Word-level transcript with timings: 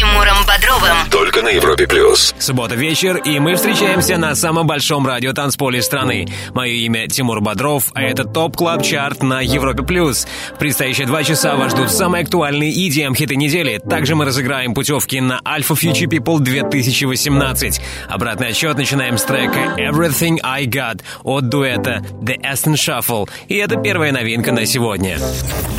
Тимуром 0.00 0.46
Бодровым. 0.46 1.10
Только 1.10 1.42
на 1.42 1.48
Европе 1.48 1.86
плюс. 1.86 2.34
Суббота 2.38 2.74
вечер, 2.74 3.18
и 3.18 3.38
мы 3.38 3.56
встречаемся 3.56 4.16
на 4.16 4.34
самом 4.34 4.66
большом 4.66 5.06
радио 5.06 5.34
танцполе 5.34 5.82
страны. 5.82 6.26
Мое 6.54 6.72
имя 6.72 7.06
Тимур 7.06 7.42
Бодров, 7.42 7.90
а 7.92 8.02
это 8.02 8.24
Top 8.24 8.56
Club 8.56 8.82
Chart 8.82 9.22
на 9.22 9.42
Европе 9.42 9.82
плюс. 9.82 10.26
В 10.54 10.58
предстоящие 10.58 11.06
два 11.06 11.22
часа 11.22 11.54
вас 11.54 11.72
ждут 11.72 11.90
самые 11.90 12.22
актуальные 12.22 12.72
EDM 12.72 13.14
хиты 13.14 13.36
недели. 13.36 13.76
Также 13.76 14.14
мы 14.14 14.24
разыграем 14.24 14.72
путевки 14.72 15.20
на 15.20 15.38
Alpha 15.44 15.78
Future 15.78 16.08
People 16.08 16.38
2018. 16.38 17.82
Обратный 18.08 18.48
отсчет 18.48 18.78
начинаем 18.78 19.18
с 19.18 19.24
трека 19.24 19.74
Everything 19.76 20.38
I 20.42 20.64
Got 20.64 21.02
от 21.24 21.50
дуэта 21.50 22.02
The 22.22 22.40
Aston 22.40 22.76
Shuffle. 22.76 23.28
И 23.48 23.56
это 23.56 23.76
первая 23.76 24.12
новинка 24.12 24.50
на 24.50 24.64
сегодня. 24.64 25.18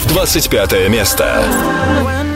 25 0.10 0.90
место. 0.90 2.31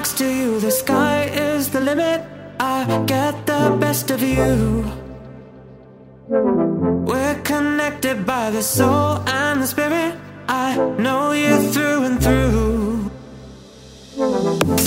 Next 0.00 0.16
to 0.16 0.24
you, 0.24 0.58
the 0.60 0.70
sky 0.70 1.24
is 1.24 1.68
the 1.68 1.78
limit. 1.78 2.22
I 2.58 3.04
get 3.04 3.44
the 3.44 3.76
best 3.78 4.10
of 4.10 4.22
you. 4.22 4.90
We're 7.04 7.38
connected 7.42 8.24
by 8.24 8.50
the 8.50 8.62
soul 8.62 9.20
and 9.28 9.60
the 9.60 9.66
spirit. 9.66 10.14
I 10.48 10.74
know 10.98 11.32
you 11.32 11.54
through 11.70 12.04
and 12.04 12.16
through. 12.24 13.10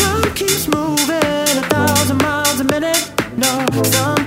Time 0.02 0.33
keeps 0.33 0.67
moving 0.67 1.58
a 1.61 1.66
thousand 1.70 2.17
miles 2.17 2.59
a 2.59 2.64
minute. 2.64 3.03
No, 3.38 3.67
some 3.83 4.22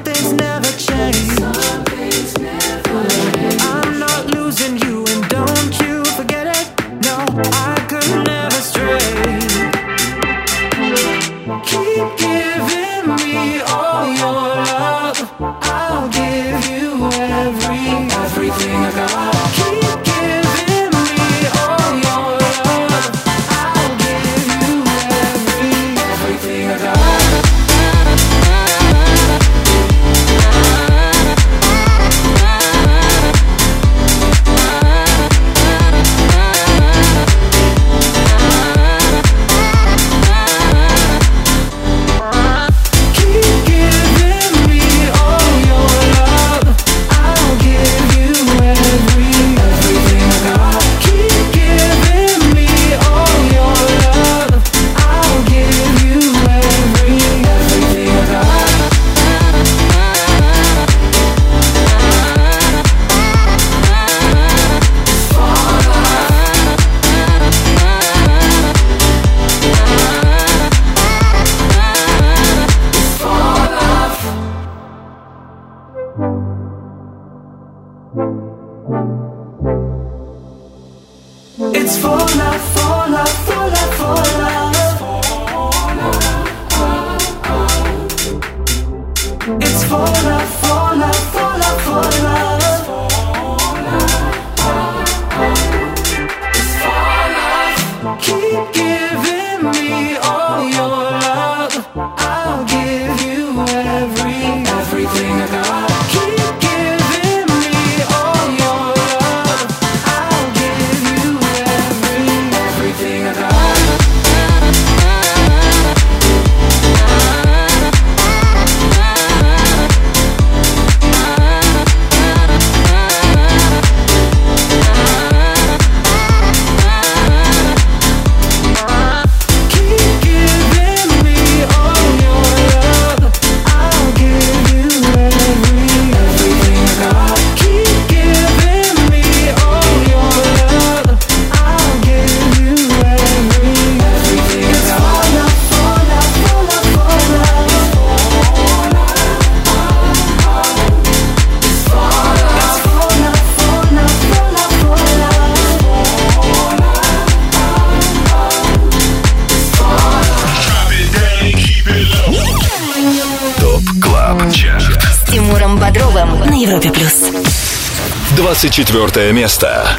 24 168.56 169.32
место. 169.32 169.98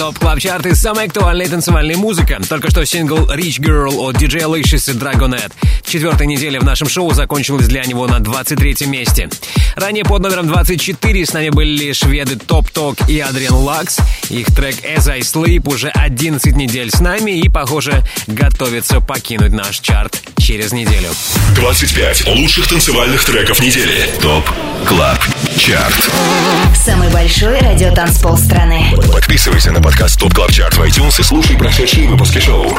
Top 0.00 0.18
Club 0.18 0.40
Chart 0.40 0.64
и 0.64 0.74
самая 0.74 1.08
актуальная 1.08 1.46
танцевальная 1.46 1.94
музыка. 1.94 2.40
Только 2.48 2.70
что 2.70 2.86
сингл 2.86 3.30
Rich 3.30 3.60
Girl 3.60 3.96
от 3.98 4.16
DJ 4.16 4.46
Licious 4.46 4.90
и 4.90 4.96
Dragonette. 4.96 5.52
Четвертая 5.84 6.26
неделя 6.26 6.58
в 6.58 6.64
нашем 6.64 6.88
шоу 6.88 7.12
закончилась 7.12 7.68
для 7.68 7.84
него 7.84 8.06
на 8.06 8.18
23 8.18 8.86
месте. 8.86 9.28
Ранее 9.76 10.04
под 10.04 10.22
номером 10.22 10.48
24 10.48 11.26
с 11.26 11.32
нами 11.32 11.50
были 11.50 11.92
шведы 11.92 12.36
Топ 12.36 12.70
Ток 12.70 13.08
и 13.08 13.20
Adrian 13.20 13.54
Lux. 13.54 13.98
Их 14.28 14.46
трек 14.54 14.76
As 14.84 15.08
I 15.10 15.20
Sleep 15.20 15.68
уже 15.68 15.88
11 15.88 16.54
недель 16.56 16.90
с 16.90 17.00
нами 17.00 17.32
и, 17.32 17.48
похоже, 17.48 18.04
готовится 18.26 19.00
покинуть 19.00 19.52
наш 19.52 19.80
чарт 19.80 20.22
через 20.38 20.72
неделю. 20.72 21.08
25 21.54 22.26
лучших 22.28 22.68
танцевальных 22.68 23.24
треков 23.24 23.60
недели. 23.60 24.08
Top 24.20 24.48
Club 24.86 25.18
Chart. 25.56 26.10
Самый 26.74 27.10
большой 27.10 27.58
радиотанцпол 27.58 28.36
страны. 28.36 28.94
Подписывайся 29.12 29.72
на 29.72 29.80
подкаст 29.80 30.18
Top 30.18 30.34
Club 30.34 30.50
Chart 30.52 30.76
в 30.76 30.82
iTunes 30.82 31.20
и 31.20 31.22
слушай 31.22 31.56
прошедшие 31.56 32.08
выпуски 32.08 32.38
шоу. 32.38 32.78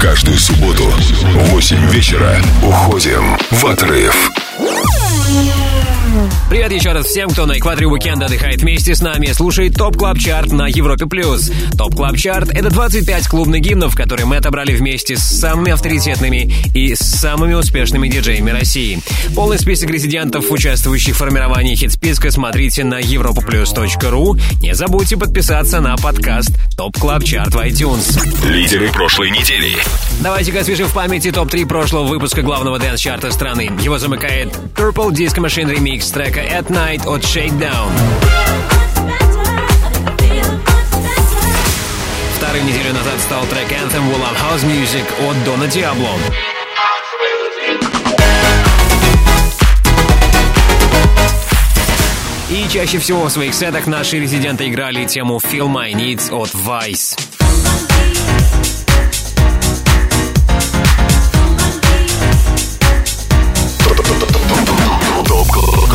Каждую 0.00 0.38
субботу 0.38 0.84
в 0.84 1.50
8 1.50 1.90
вечера 1.90 2.40
уходим 2.62 3.38
в 3.50 3.66
отрыв. 3.66 4.30
Yeah. 4.58 5.71
Привет 6.52 6.70
еще 6.70 6.92
раз 6.92 7.06
всем, 7.06 7.30
кто 7.30 7.46
на 7.46 7.56
экваторе 7.56 7.86
уикенда 7.86 8.26
отдыхает 8.26 8.60
вместе 8.60 8.94
с 8.94 9.00
нами, 9.00 9.28
и 9.28 9.32
слушает 9.32 9.74
Top 9.74 9.96
Club 9.96 10.18
Chart 10.18 10.52
на 10.52 10.66
Европе 10.66 11.06
плюс. 11.06 11.50
Top 11.78 11.94
Club 11.94 12.18
Chart— 12.18 12.50
это 12.52 12.68
25 12.68 13.26
клубных 13.26 13.62
гимнов, 13.62 13.96
которые 13.96 14.26
мы 14.26 14.36
отобрали 14.36 14.74
вместе 14.74 15.16
с 15.16 15.22
самыми 15.22 15.72
авторитетными 15.72 16.52
и 16.74 16.94
самыми 16.94 17.54
успешными 17.54 18.06
диджеями 18.06 18.50
России. 18.50 19.00
Полный 19.34 19.58
список 19.58 19.88
резидентов, 19.88 20.50
участвующих 20.50 21.14
в 21.14 21.18
формировании 21.20 21.74
хит-списка, 21.74 22.30
смотрите 22.30 22.84
на 22.84 23.00
europaplus.ru. 23.00 24.38
Не 24.60 24.74
забудьте 24.74 25.16
подписаться 25.16 25.80
на 25.80 25.96
подкаст 25.96 26.50
Top 26.76 26.98
Club 26.98 27.24
Chart 27.24 27.54
в 27.54 27.58
iTunes. 27.60 28.46
Лидеры 28.46 28.92
прошлой 28.92 29.30
недели. 29.30 29.74
Давайте-ка 30.20 30.60
освежим 30.60 30.86
в 30.86 30.92
памяти 30.92 31.32
топ-3 31.32 31.64
прошлого 31.64 32.04
выпуска 32.08 32.42
главного 32.42 32.78
дэнс-чарта 32.78 33.32
страны. 33.32 33.70
Его 33.80 33.98
замыкает 33.98 34.48
Purple 34.76 35.12
Disco 35.12 35.42
Machine 35.42 35.74
Remix 35.74 36.12
трека 36.12 36.41
At 36.50 36.68
Night 36.70 37.06
от 37.06 37.22
Shakedown. 37.22 37.90
Вторым 42.36 42.64
неделю 42.64 42.92
назад 42.92 43.20
стал 43.20 43.44
трек 43.46 43.70
Anthem 43.70 44.02
We 44.10 44.16
Love 44.16 44.36
House 44.36 44.64
Music 44.64 45.04
от 45.28 45.44
Дона 45.44 45.66
Диабло. 45.66 46.10
И 52.50 52.68
чаще 52.68 52.98
всего 52.98 53.24
в 53.24 53.30
своих 53.30 53.54
сетах 53.54 53.86
наши 53.86 54.18
резиденты 54.18 54.68
играли 54.68 55.04
тему 55.06 55.38
Feel 55.38 55.68
My 55.68 55.92
Needs 55.92 56.30
от 56.30 56.50
Vice. 56.50 57.41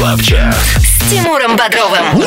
Club 0.07 0.29
Chart 0.29 0.55
с 0.55 1.09
Тимуром 1.09 1.57
Бодровым. 1.57 2.23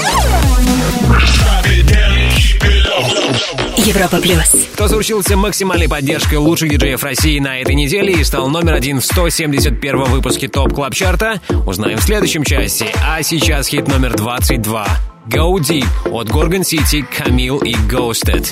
Европа 3.79 4.19
Плюс. 4.19 4.69
Кто 4.75 4.87
заручился 4.87 5.35
максимальной 5.35 5.89
поддержкой 5.89 6.35
лучших 6.35 6.69
диджеев 6.69 7.03
России 7.03 7.39
на 7.39 7.59
этой 7.59 7.75
неделе 7.75 8.13
и 8.13 8.23
стал 8.23 8.51
номер 8.51 8.75
один 8.75 9.01
в 9.01 9.07
171 9.07 10.05
выпуске 10.05 10.47
Top 10.47 10.75
Club 10.75 10.95
Chart 10.95 11.28
а, 11.28 11.41
узнаем 11.67 11.97
в 11.97 12.03
следующем 12.03 12.45
части. 12.45 12.85
А 13.03 13.23
сейчас 13.23 13.69
хит 13.69 13.89
номер 13.89 14.15
22. 14.15 14.87
Go 15.29 15.55
Deep 15.55 16.11
от 16.13 16.29
Горгон 16.29 16.65
Сити, 16.65 17.03
Камил 17.17 17.61
и 17.61 17.73
Ghosted. 17.73 18.47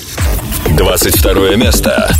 22 0.70 1.56
место. 1.56 2.10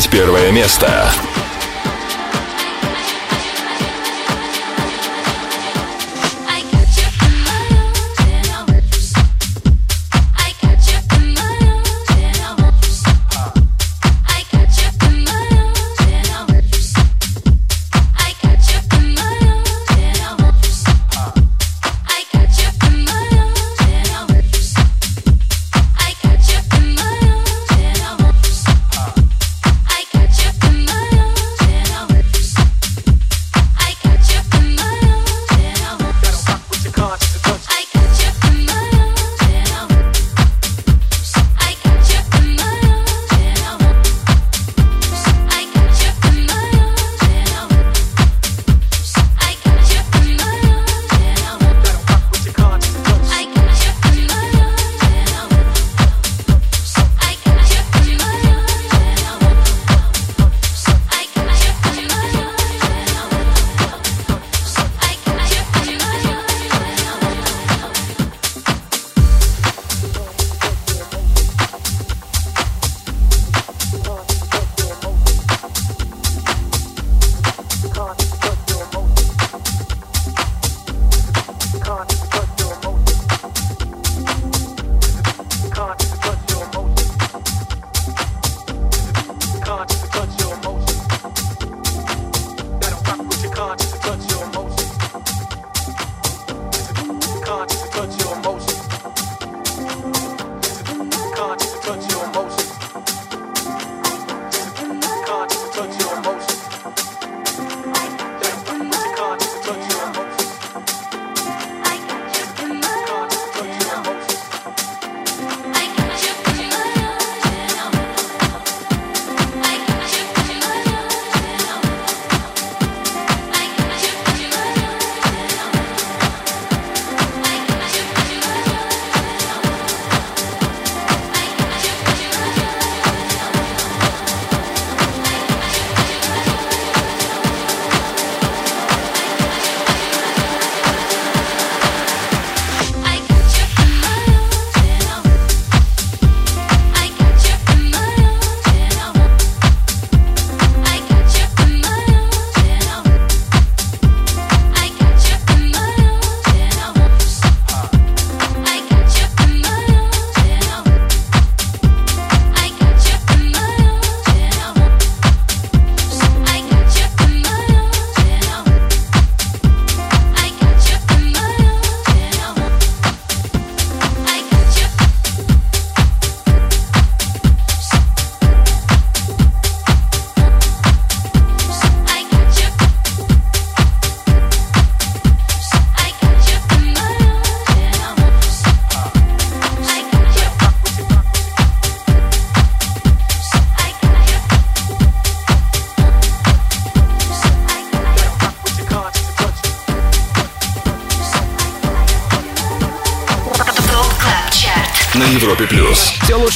21 0.00 0.27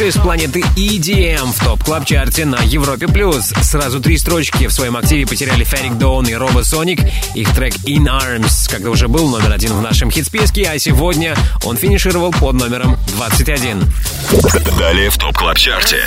лучшее 0.02 0.08
из 0.08 0.16
планеты 0.16 0.60
EDM 0.76 1.52
в 1.52 1.64
Top 1.64 1.84
Club 1.84 2.04
Chart 2.04 2.38
е 2.38 2.44
на 2.44 2.60
Европе 2.62 3.06
плюс. 3.06 3.52
Сразу 3.62 4.00
три 4.00 4.18
строчки 4.18 4.66
в 4.66 4.72
своем 4.72 4.96
активе 4.96 5.26
потеряли 5.26 5.62
Ferreck 5.62 5.96
Dawn 5.96 6.26
и 6.26 6.34
Robosonic. 6.34 7.00
Их 7.34 7.54
трек 7.54 7.74
In 7.86 8.06
Arms, 8.06 8.68
когда 8.70 8.90
уже 8.90 9.06
был 9.06 9.28
номер 9.28 9.52
один 9.52 9.72
в 9.74 9.80
нашем 9.80 10.10
хит-списке, 10.10 10.68
а 10.68 10.78
сегодня 10.78 11.36
он 11.64 11.76
финишировал 11.76 12.32
под 12.32 12.54
номером 12.54 12.96
21. 13.16 13.82
Далее 14.78 15.10
в 15.10 15.18
Top 15.18 15.36
Club 15.36 15.58
Chart 15.58 15.87
е. 15.87 15.98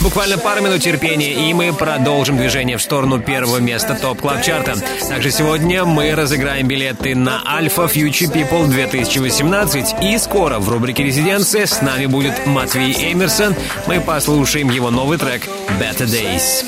Буквально 0.00 0.38
пару 0.38 0.62
минут 0.62 0.80
терпения, 0.80 1.32
и 1.48 1.52
мы 1.52 1.72
продолжим 1.72 2.38
движение 2.38 2.78
в 2.78 2.82
сторону 2.82 3.20
первого 3.20 3.58
места 3.58 3.94
Top 4.00 4.20
Club 4.20 4.42
Chart 4.42 4.66
а. 4.66 4.76
Также 5.08 5.30
сегодня 5.30 5.84
мы 5.84 6.14
разыграем 6.14 6.66
билеты 6.66 7.14
на 7.14 7.42
Alpha 7.46 7.86
Future 7.92 8.32
People 8.32 8.66
2018. 8.68 10.02
И 10.02 10.16
скоро 10.18 10.58
в 10.60 10.68
рубрике 10.70 11.04
«Резиденция» 11.04 11.66
с 11.66 11.82
нами 11.82 12.06
будет 12.06 12.46
Матвей 12.46 13.12
Эмерсон. 13.12 13.54
Мы 13.86 14.00
послушаем 14.00 14.70
его 14.70 14.90
новый 14.90 15.18
трек 15.18 15.46
«Better 15.78 16.06
Days». 16.06 16.64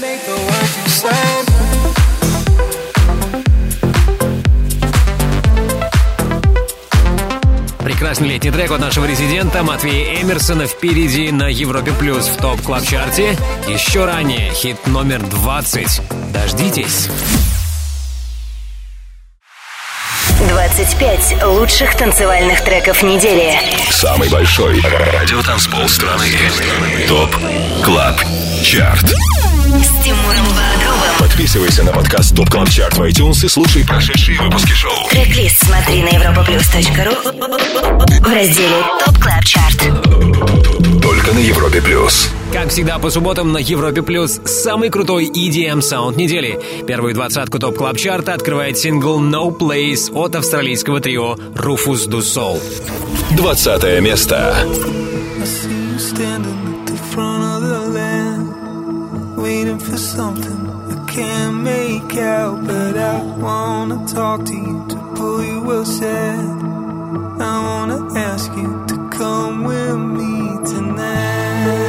Прекрасный 7.96 8.28
летний 8.28 8.50
трек 8.50 8.70
от 8.72 8.80
нашего 8.80 9.06
резидента 9.06 9.62
Матвея 9.62 10.20
Эмерсона 10.20 10.66
впереди 10.66 11.32
на 11.32 11.44
Европе 11.44 11.92
Плюс 11.98 12.26
в 12.26 12.36
топ 12.36 12.60
клаб 12.60 12.84
чарте 12.84 13.38
Еще 13.66 14.04
ранее 14.04 14.52
хит 14.52 14.86
номер 14.86 15.22
20. 15.22 16.02
Дождитесь. 16.30 17.08
25 20.46 21.42
лучших 21.44 21.96
танцевальных 21.96 22.62
треков 22.64 23.02
недели. 23.02 23.58
Самый 23.88 24.28
большой 24.28 24.78
радиотанцпол 24.82 25.88
страны. 25.88 26.26
Top 27.08 27.34
Club 27.82 28.20
Chart. 28.62 29.06
С 29.06 30.04
Тимуром 30.04 30.44
Бодровым. 30.48 30.95
Подписывайся 31.36 31.84
на 31.84 31.92
подкаст 31.92 32.34
Top 32.34 32.48
Club 32.48 32.70
Chart 32.70 32.96
в 32.96 33.02
iTunes 33.02 33.44
и 33.44 33.48
слушай 33.48 33.84
прошедшие 33.84 34.40
выпуски 34.40 34.72
шоу. 34.72 35.06
Трек-лист 35.10 35.66
смотри 35.66 36.02
на 36.02 36.08
europaplus.ru 36.08 37.14
в 38.22 38.34
разделе 38.34 38.82
Top 39.04 39.18
Club 39.18 39.44
Chart. 39.44 39.76
Только 41.02 41.34
на 41.34 41.38
Европе 41.40 41.82
плюс. 41.82 42.30
Как 42.54 42.70
всегда, 42.70 42.98
по 42.98 43.10
субботам 43.10 43.52
на 43.52 43.58
Европе 43.58 44.00
Плюс 44.00 44.40
самый 44.46 44.88
крутой 44.88 45.26
EDM 45.26 45.82
саунд 45.82 46.16
недели. 46.16 46.58
Первую 46.86 47.12
двадцатку 47.12 47.58
Top 47.58 47.76
Club 47.76 47.98
Chart 47.98 48.27
а 48.27 48.32
открывает 48.32 48.78
сингл 48.78 49.20
No 49.20 49.54
Place 49.54 50.10
от 50.14 50.36
австралийского 50.36 51.00
трио 51.00 51.34
Rufus 51.34 52.08
Du 52.08 52.20
Sol. 52.20 52.58
20 53.36 54.00
место. 54.00 54.56
I 54.58 55.44
see 55.44 55.68
you 55.68 55.98
standing 55.98 56.80
at 56.80 56.86
the 56.86 56.96
front 56.96 57.44
of 57.44 57.60
the 57.60 57.80
land, 57.92 59.36
waiting 59.36 59.78
for 59.78 59.98
something 59.98 60.65
can't 61.16 61.62
make 61.62 62.14
out. 62.18 62.66
But 62.66 62.94
I 62.98 63.22
wanna 63.46 64.06
talk 64.06 64.44
to 64.44 64.54
you 64.54 64.86
to 64.90 64.96
pull 65.16 65.42
you 65.42 65.60
aside. 65.80 66.60
I 67.52 67.54
wanna 67.68 68.00
ask 68.28 68.48
you 68.54 68.70
to 68.90 68.96
come 69.18 69.64
with 69.64 69.98
me 70.18 70.34
tonight. 70.72 71.86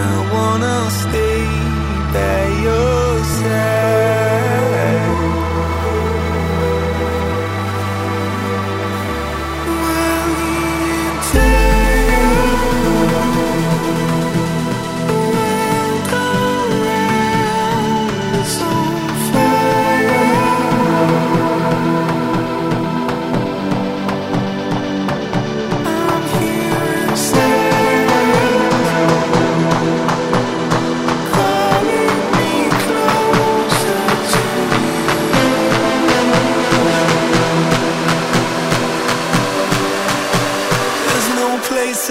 I 0.00 0.08
wanna 0.34 0.76
stay 1.02 1.42
by 2.14 2.42
your 2.66 3.24
side. 3.38 4.23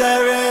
sharing. 0.04 0.43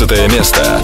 19 0.00 0.32
место. 0.32 0.79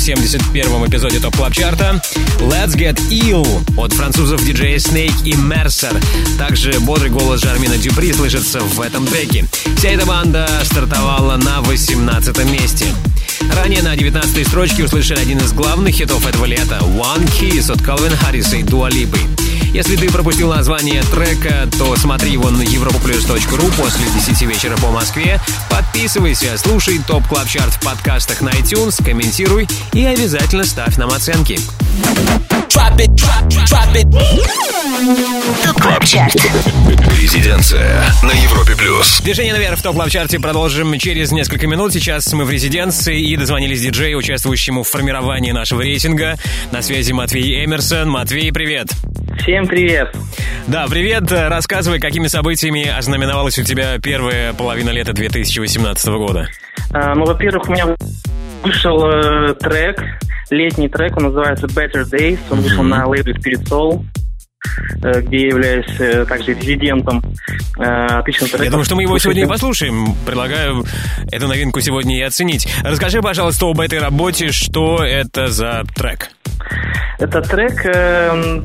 71-м 0.00 0.86
эпизоде 0.86 1.20
Top 1.20 1.36
Club 1.36 1.52
Chart 1.52 1.94
а 1.94 2.02
«Let's 2.38 2.74
Get 2.74 2.96
Ill» 3.10 3.46
от 3.76 3.92
французов 3.92 4.42
DJ 4.42 4.78
Snake 4.78 5.24
и 5.26 5.32
Mercer. 5.32 6.02
Также 6.38 6.80
бодрый 6.80 7.10
голос 7.10 7.42
Джермейна 7.42 7.76
Дюпри 7.76 8.10
слышится 8.14 8.60
в 8.60 8.80
этом 8.80 9.06
треке. 9.06 9.44
Вся 9.76 9.90
эта 9.90 10.06
банда 10.06 10.48
стартовала 10.64 11.36
на 11.36 11.60
18 11.60 12.44
месте. 12.50 12.86
Ранее 13.54 13.82
на 13.82 13.94
19 13.94 14.46
строчке 14.46 14.84
услышали 14.84 15.20
один 15.20 15.38
из 15.38 15.52
главных 15.52 15.94
хитов 15.94 16.26
этого 16.26 16.46
лета 16.46 16.78
«One 16.80 17.30
Kiss» 17.38 17.70
от 17.70 17.82
Калвин 17.82 18.16
Харриса 18.16 18.56
и 18.56 18.62
Дуа 18.62 18.83
Липы. 18.83 19.18
Если 19.72 19.94
ты 19.94 20.10
пропустил 20.10 20.48
название 20.48 21.02
трека, 21.04 21.68
то 21.78 21.94
смотри 21.96 22.32
его 22.32 22.50
на 22.50 22.62
europaplus.ru 22.62 23.72
после 23.76 24.04
10 24.14 24.42
вечера 24.42 24.76
по 24.78 24.90
Москве, 24.90 25.40
по 25.68 25.79
Подписывайся, 25.92 26.56
слушай 26.56 27.00
Top 27.04 27.26
Club 27.26 27.48
Chart 27.48 27.74
в 27.74 27.80
подкастах 27.80 28.42
на 28.42 28.50
iTunes, 28.50 29.04
комментируй 29.04 29.66
и 29.92 30.04
обязательно 30.04 30.62
ставь 30.62 30.96
нам 30.96 31.10
оценки. 31.10 31.58
Top 35.64 35.82
Club 35.82 36.04
Chart. 36.04 36.36
Резиденция 37.20 38.04
на 38.22 38.30
Европе 38.30 38.76
плюс. 38.76 39.20
Движение 39.20 39.52
наверх 39.52 39.80
в 39.80 39.82
Top 39.82 39.96
Club 39.96 40.10
Chart 40.10 40.33
е 40.33 40.38
продолжим 40.38 40.96
через 40.96 41.32
несколько 41.32 41.66
минут. 41.66 41.92
Сейчас 41.92 42.32
мы 42.32 42.44
в 42.44 42.50
резиденции 42.52 43.20
и 43.20 43.36
дозвонились 43.36 43.82
диджею, 43.82 44.18
участвующему 44.18 44.84
в 44.84 44.88
формировании 44.88 45.50
нашего 45.50 45.80
рейтинга. 45.80 46.38
На 46.70 46.82
связи 46.82 47.10
Матвей 47.10 47.64
Эмерсон. 47.64 48.08
Матвей, 48.08 48.52
привет. 48.52 48.92
Всем 49.42 49.66
привет. 49.66 50.14
Да, 50.66 50.86
привет. 50.88 51.32
Рассказывай, 51.32 51.98
какими 51.98 52.26
событиями 52.26 52.86
ознаменовалась 52.86 53.58
у 53.58 53.62
тебя 53.62 53.98
первая 53.98 54.52
половина 54.52 54.90
лета 54.90 55.14
2018 55.14 56.08
года. 56.08 56.48
А, 56.92 57.14
ну, 57.14 57.24
во-первых, 57.24 57.68
у 57.68 57.72
меня 57.72 57.86
вышел 58.62 59.02
э, 59.06 59.54
трек, 59.54 59.98
летний 60.50 60.88
трек, 60.88 61.16
он 61.16 61.24
называется 61.24 61.66
Better 61.68 62.04
Days, 62.04 62.38
он 62.50 62.60
вышел 62.60 62.82
на 62.82 63.06
лейбле 63.06 63.32
Spirit 63.32 63.64
Soul, 63.64 64.04
э, 65.02 65.22
где 65.22 65.38
я 65.38 65.46
являюсь 65.48 66.00
э, 66.00 66.26
также 66.26 66.52
резидентом. 66.52 67.22
Э, 67.78 68.18
Отличный 68.18 68.48
трек. 68.48 68.64
Я 68.64 68.70
думаю, 68.70 68.84
что 68.84 68.94
мы 68.94 69.02
его 69.02 69.18
сегодня 69.18 69.44
и 69.44 69.48
послушаем. 69.48 70.14
Предлагаю 70.26 70.84
эту 71.32 71.48
новинку 71.48 71.80
сегодня 71.80 72.18
и 72.18 72.20
оценить. 72.20 72.68
Расскажи, 72.82 73.22
пожалуйста, 73.22 73.66
об 73.70 73.80
этой 73.80 74.00
работе, 74.00 74.52
что 74.52 75.02
это 75.02 75.46
за 75.48 75.84
трек. 75.94 76.30
Это 77.18 77.42
трек 77.42 77.84
э, 77.84 78.60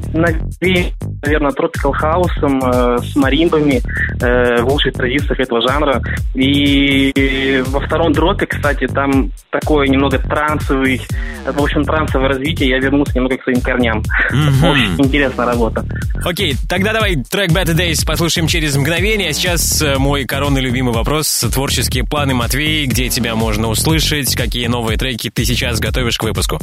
наверное, 1.26 1.52
Tropical 1.52 1.94
House 2.02 2.30
э, 2.42 2.98
с 3.04 3.16
маримбами 3.16 3.82
э, 4.22 4.62
в 4.62 4.68
лучших 4.68 4.94
традициях 4.94 5.40
этого 5.40 5.62
жанра. 5.62 6.02
И 6.34 7.64
во 7.68 7.80
втором 7.82 8.14
дропе, 8.14 8.46
кстати, 8.46 8.88
там 8.88 9.32
такое 9.50 9.88
немного 9.88 10.20
трансовый, 10.20 11.02
в 11.46 11.62
общем, 11.62 11.84
трансовое 11.84 12.30
развитие. 12.30 12.70
Я 12.70 12.80
вернулся 12.80 13.14
немного 13.16 13.38
к 13.38 13.44
своим 13.44 13.62
корням. 13.62 14.04
Очень 14.30 15.06
интересная 15.06 15.46
работа. 15.46 15.86
Окей, 16.24 16.56
тогда 16.70 16.94
давай 16.94 17.16
трек 17.16 17.52
Better 17.52 17.76
Days 17.76 18.06
послушаем 18.06 18.48
через 18.48 18.76
мгновение. 18.76 19.30
А 19.30 19.34
сейчас 19.34 19.82
э, 19.82 19.98
мой 19.98 20.26
коронный 20.26 20.62
любимый 20.62 20.94
вопрос. 20.94 21.46
Творческие 21.54 22.04
планы, 22.04 22.34
Матвей, 22.34 22.86
где 22.86 23.10
тебя 23.10 23.36
можно 23.36 23.68
услышать, 23.68 24.36
какие 24.36 24.68
новые 24.68 24.98
треки 24.98 25.30
ты 25.30 25.46
сейчас 25.46 25.80
готовишь 25.80 26.18
к 26.18 26.24
выпуску? 26.24 26.60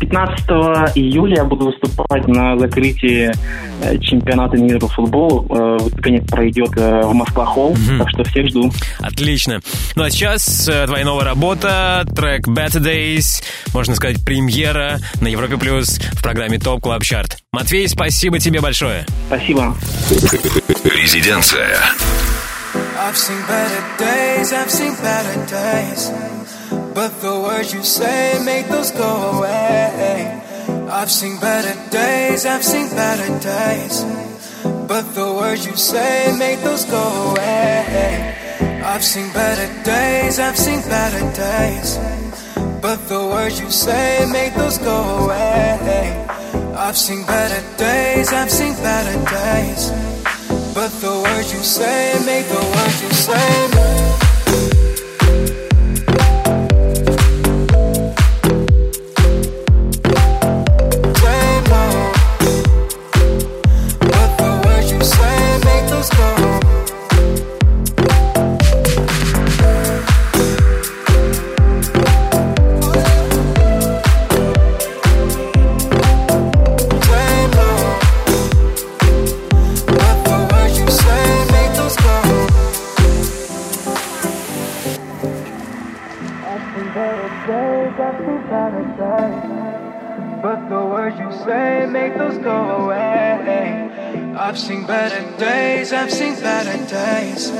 15 0.00 0.40
июля 0.96 1.36
я 1.36 1.44
буду 1.44 1.66
выступать 1.66 2.26
на 2.26 2.58
закрытии 2.58 3.30
э, 3.82 3.98
чемпионата 3.98 4.56
мира 4.56 4.78
по 4.78 4.88
футболу. 4.88 5.46
Э, 5.50 5.76
Выступление 5.78 6.22
пройдет 6.22 6.70
э, 6.76 7.02
в 7.02 7.12
Москва-холл, 7.12 7.76
так 7.98 8.08
что 8.10 8.24
всех 8.24 8.48
жду. 8.48 8.72
Отлично. 8.98 9.60
Ну 9.96 10.02
а 10.02 10.10
сейчас 10.10 10.68
твоя 10.86 11.04
новая 11.04 11.24
работа, 11.26 12.04
трек 12.16 12.48
Better 12.48 12.82
Days, 12.82 13.42
можно 13.74 13.94
сказать, 13.94 14.24
премьера 14.24 14.98
на 15.20 15.28
Европе 15.28 15.58
Плюс 15.58 15.98
в 15.98 16.22
программе 16.22 16.58
Top 16.58 16.80
Club 16.80 17.02
Chart. 17.02 17.38
Матвей, 17.52 17.86
спасибо 17.88 18.38
тебе 18.38 18.60
большое. 18.60 19.04
Спасибо. 19.28 19.76
Резиденция. 20.84 21.76
I've 22.98 23.16
seen 23.16 23.40
better 23.48 23.82
days, 23.98 24.52
I've 24.52 24.70
seen 24.70 24.94
better 25.02 25.46
days. 25.46 26.39
But 26.94 27.20
the 27.20 27.38
words 27.40 27.72
you 27.72 27.82
say 27.84 28.42
make 28.44 28.66
those 28.68 28.90
go 28.90 29.38
away. 29.38 30.42
I've 30.90 31.10
seen 31.10 31.38
better 31.38 31.74
days, 31.90 32.44
I've 32.44 32.64
seen 32.64 32.88
better 32.90 33.30
days. 33.38 34.04
But 34.88 35.14
the 35.14 35.32
words 35.32 35.66
you 35.66 35.76
say 35.76 36.34
make 36.36 36.60
those 36.62 36.84
go 36.84 37.30
away. 37.30 38.82
I've 38.84 39.04
seen 39.04 39.32
better 39.32 39.68
days, 39.84 40.40
I've 40.40 40.58
seen 40.58 40.80
better 40.82 41.24
days. 41.32 41.98
But 42.82 43.08
the 43.08 43.24
words 43.24 43.60
you 43.60 43.70
say 43.70 44.26
make 44.32 44.54
those 44.54 44.78
go 44.78 44.98
away. 45.24 46.26
I've 46.76 46.96
seen 46.96 47.24
better 47.24 47.62
days, 47.76 48.32
I've 48.32 48.50
seen 48.50 48.74
better 48.82 49.16
days. 49.30 49.90
But 50.74 50.90
the 51.00 51.22
words 51.22 51.52
you 51.52 51.60
say 51.60 52.18
make 52.26 52.48
the 52.48 52.62
words 52.74 53.02
you 53.02 53.10
say. 53.10 53.30
Say 53.30 54.29
But 90.42 90.68
the 90.68 90.82
words 90.84 91.16
you 91.20 91.30
say 91.44 91.86
make 91.86 92.18
those 92.18 92.36
go 92.38 92.82
away. 92.82 94.34
I've 94.36 94.58
seen 94.58 94.84
better 94.86 95.22
days, 95.38 95.92
I've 95.92 96.10
seen 96.10 96.34
better 96.34 96.76
days. 96.86 97.52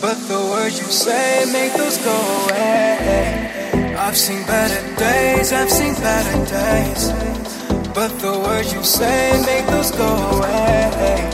But 0.00 0.16
the 0.26 0.40
words 0.52 0.78
you 0.78 0.86
say 0.86 1.44
make 1.52 1.74
those 1.74 1.98
go 1.98 2.16
away. 2.44 3.94
I've 3.98 4.16
seen 4.16 4.42
better 4.46 4.80
days, 4.96 5.52
I've 5.52 5.70
seen 5.70 5.94
better 5.96 6.38
days. 6.46 7.12
But 7.92 8.18
the 8.20 8.38
words 8.38 8.72
you 8.72 8.82
say 8.84 9.38
make 9.44 9.66
those 9.66 9.90
go 9.90 10.08
away. 10.32 11.28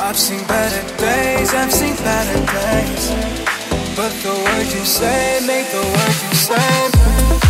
I've 0.00 0.16
seen 0.18 0.42
better 0.46 0.96
days, 0.96 1.52
I've 1.52 1.72
seen 1.72 1.94
better 1.96 2.40
days. 2.40 3.04
But 3.94 4.12
the 4.24 4.32
words 4.32 4.74
you 4.74 4.84
say 4.86 5.40
make 5.46 5.68
the 5.70 5.82
words 5.82 6.22
you 6.24 6.34
say. 6.36 7.43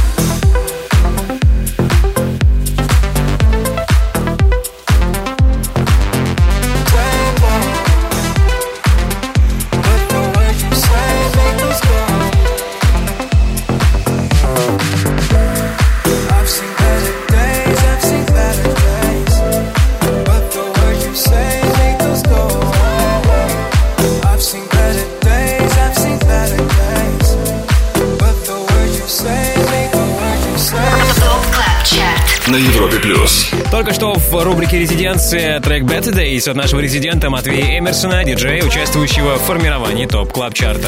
Только 33.75 33.93
что 33.93 34.15
в 34.15 34.45
рубрике 34.45 34.79
«Резиденция» 34.79 35.59
трек 35.59 35.83
Better 35.83 36.15
Days 36.15 36.49
от 36.49 36.55
нашего 36.55 36.79
резидента 36.79 37.29
Матвея 37.29 37.81
Эмерсона, 37.81 38.23
диджея, 38.23 38.63
участвующего 38.63 39.35
в 39.35 39.41
формировании 39.41 40.07
Top 40.07 40.31
Club 40.31 40.55
Chart 40.55 40.77
а. 40.77 40.87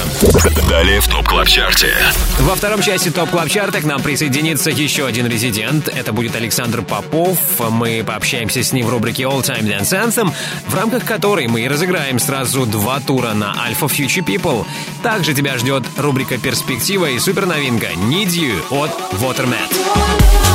Далее 0.71 1.01
в 1.01 1.09
Top 1.09 1.27
Club 1.27 1.49
Chart 1.49 1.77
е. 1.77 1.89
Во 2.39 2.55
втором 2.55 2.81
части 2.81 3.09
Top 3.09 3.31
Club 3.31 3.49
Chart 3.49 3.76
а 3.76 3.81
к 3.81 3.85
нам 3.85 4.01
присоединится 4.03 4.71
еще 4.71 5.05
один 5.05 5.27
резидент. 5.27 5.89
Это 5.89 6.13
будет 6.13 6.37
Александр 6.37 6.83
Попов. 6.83 7.41
Мы 7.59 8.05
пообщаемся 8.07 8.63
с 8.63 8.73
ним 8.73 8.87
в 8.87 8.91
рубрике 8.91 9.25
All 9.25 9.43
Time 9.43 9.65
Dance 9.65 9.91
Anthem, 9.91 10.31
в 10.69 10.75
рамках 10.77 11.05
которой 11.05 11.49
мы 11.49 11.67
разыграем 11.69 12.21
сразу 12.21 12.67
два 12.67 13.01
тура 13.01 13.33
на 13.35 13.53
Alpha 13.69 13.89
Future 13.89 14.25
People. 14.25 14.65
Также 15.03 15.35
тебя 15.35 15.59
ждет 15.59 15.83
рубрика 15.97 16.39
«Перспектива» 16.39 17.07
и 17.07 17.19
суперновинка 17.19 17.89
Need 17.89 18.29
You 18.29 18.85
от 18.85 18.93
Watermat. 19.21 20.46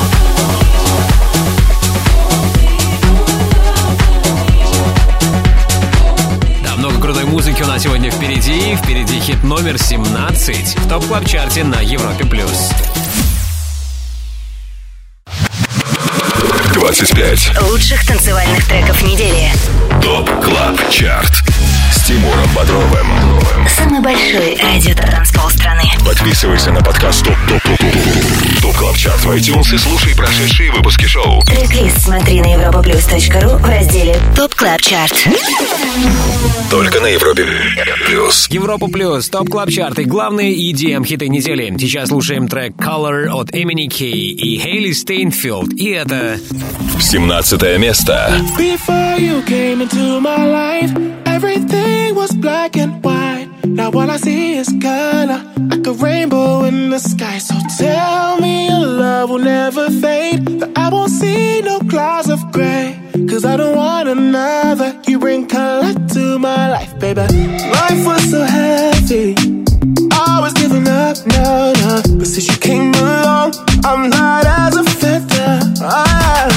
Крутой 7.12 7.30
музыки 7.30 7.62
у 7.62 7.68
нас 7.68 7.84
сегодня 7.84 8.10
впереди. 8.10 8.74
Впереди 8.78 9.20
хит 9.20 9.44
номер 9.44 9.78
17 9.78 10.78
в 10.78 10.88
Top 10.88 11.06
Club 11.06 11.26
Chart 11.26 11.59
е 11.59 11.66
на 11.66 11.82
Европе+. 11.82 12.24
плюс. 12.24 12.70
25. 16.74 17.62
Лучших 17.70 18.08
танцевальных 18.08 18.66
треков 18.66 19.02
недели. 19.04 19.52
Top 20.02 20.30
Club 20.42 20.90
Chart. 20.90 21.61
С 21.92 22.04
Тимуром 22.04 22.50
Бодровым. 22.56 23.08
Самый 23.68 24.02
большой 24.02 24.58
радиотанцпол 24.62 25.50
страны. 25.50 25.84
Подписывайся 26.06 26.72
на 26.72 26.82
подкаст 26.82 27.26
Top 27.26 27.36
Top 27.50 27.62
Top 27.64 27.78
Top 27.78 28.62
Top 28.62 28.76
Club 28.78 28.96
Chart 28.96 29.20
в 29.26 29.32
iTunes 29.32 29.76
и 29.76 29.78
слушай 29.78 30.16
прошедшие 30.16 30.72
выпуски 30.72 31.06
шоу. 31.06 31.42
Трек-лист 31.42 32.02
смотри 32.02 32.40
на 32.40 32.56
europaplus.ru 32.56 33.58
в 33.58 33.66
разделе 33.66 34.16
Top 34.36 34.56
Club 34.56 34.82
Chart. 34.82 35.28
Только 36.70 37.02
на 37.02 37.08
Европе 37.08 37.46
плюс. 38.08 38.48
Европа 38.50 38.88
плюс, 38.88 39.28
Top 39.30 39.50
Club 39.50 39.70
Chart, 39.70 40.06
главные 40.06 40.54
EDM 40.72 41.06
хиты 41.06 41.28
недели. 41.28 41.76
Сейчас 41.78 42.08
слушаем 42.08 42.48
трек 42.48 42.74
Color 42.78 43.28
от 43.28 43.54
MNEK 43.54 44.32
и 44.32 44.58
Хейли 44.58 44.94
Стейнфилд. 44.94 45.74
И 45.74 45.90
это 45.90 46.40
17 47.00 47.78
место. 47.78 48.32
Before 48.58 49.20
you 49.20 49.46
came 49.46 49.82
into 49.82 50.22
my 50.22 50.46
life, 50.46 50.92
everything 51.26 51.81
was 52.14 52.32
black 52.36 52.78
and 52.78 53.04
white. 53.04 53.50
Now 53.66 53.92
all 53.92 54.10
I 54.10 54.18
see 54.18 54.54
is 54.54 54.70
color, 54.82 55.42
like 55.70 55.86
a 55.88 55.94
rainbow 55.94 56.64
in 56.66 56.90
the 56.90 57.00
sky. 57.00 57.38
So 57.40 57.56
tell 57.78 58.40
me 58.40 58.68
your 58.70 58.86
love 58.86 59.30
will 59.30 59.40
never 59.40 59.90
fade, 59.90 60.46
that 60.60 60.72
I 60.76 60.90
won't 60.90 61.12
see 61.12 61.62
no 61.62 61.80
clouds 61.80 62.30
of 62.30 62.40
gray. 62.52 63.00
Cause 63.30 63.46
I 63.46 63.58
don't 63.58 63.76
want 63.76 64.10
another. 64.10 65.00
You 65.08 65.20
bring 65.20 65.48
color 65.48 65.94
to 65.94 66.40
my 66.40 66.70
life, 66.70 66.98
baby. 67.00 67.22
Life 67.22 68.06
was 68.06 68.24
so 68.30 68.42
heavy. 68.44 69.36
I 70.12 70.40
was 70.42 70.54
giving 70.54 70.88
up, 70.88 71.18
no, 71.28 71.74
no. 71.84 72.18
But 72.18 72.28
since 72.28 72.48
you 72.48 72.58
came 72.58 72.94
along, 72.94 73.54
I'm 73.84 74.10
not 74.10 74.46
as 74.46 74.76
a 74.76 74.84
feather. 74.84 75.60
Ah, 75.82 76.48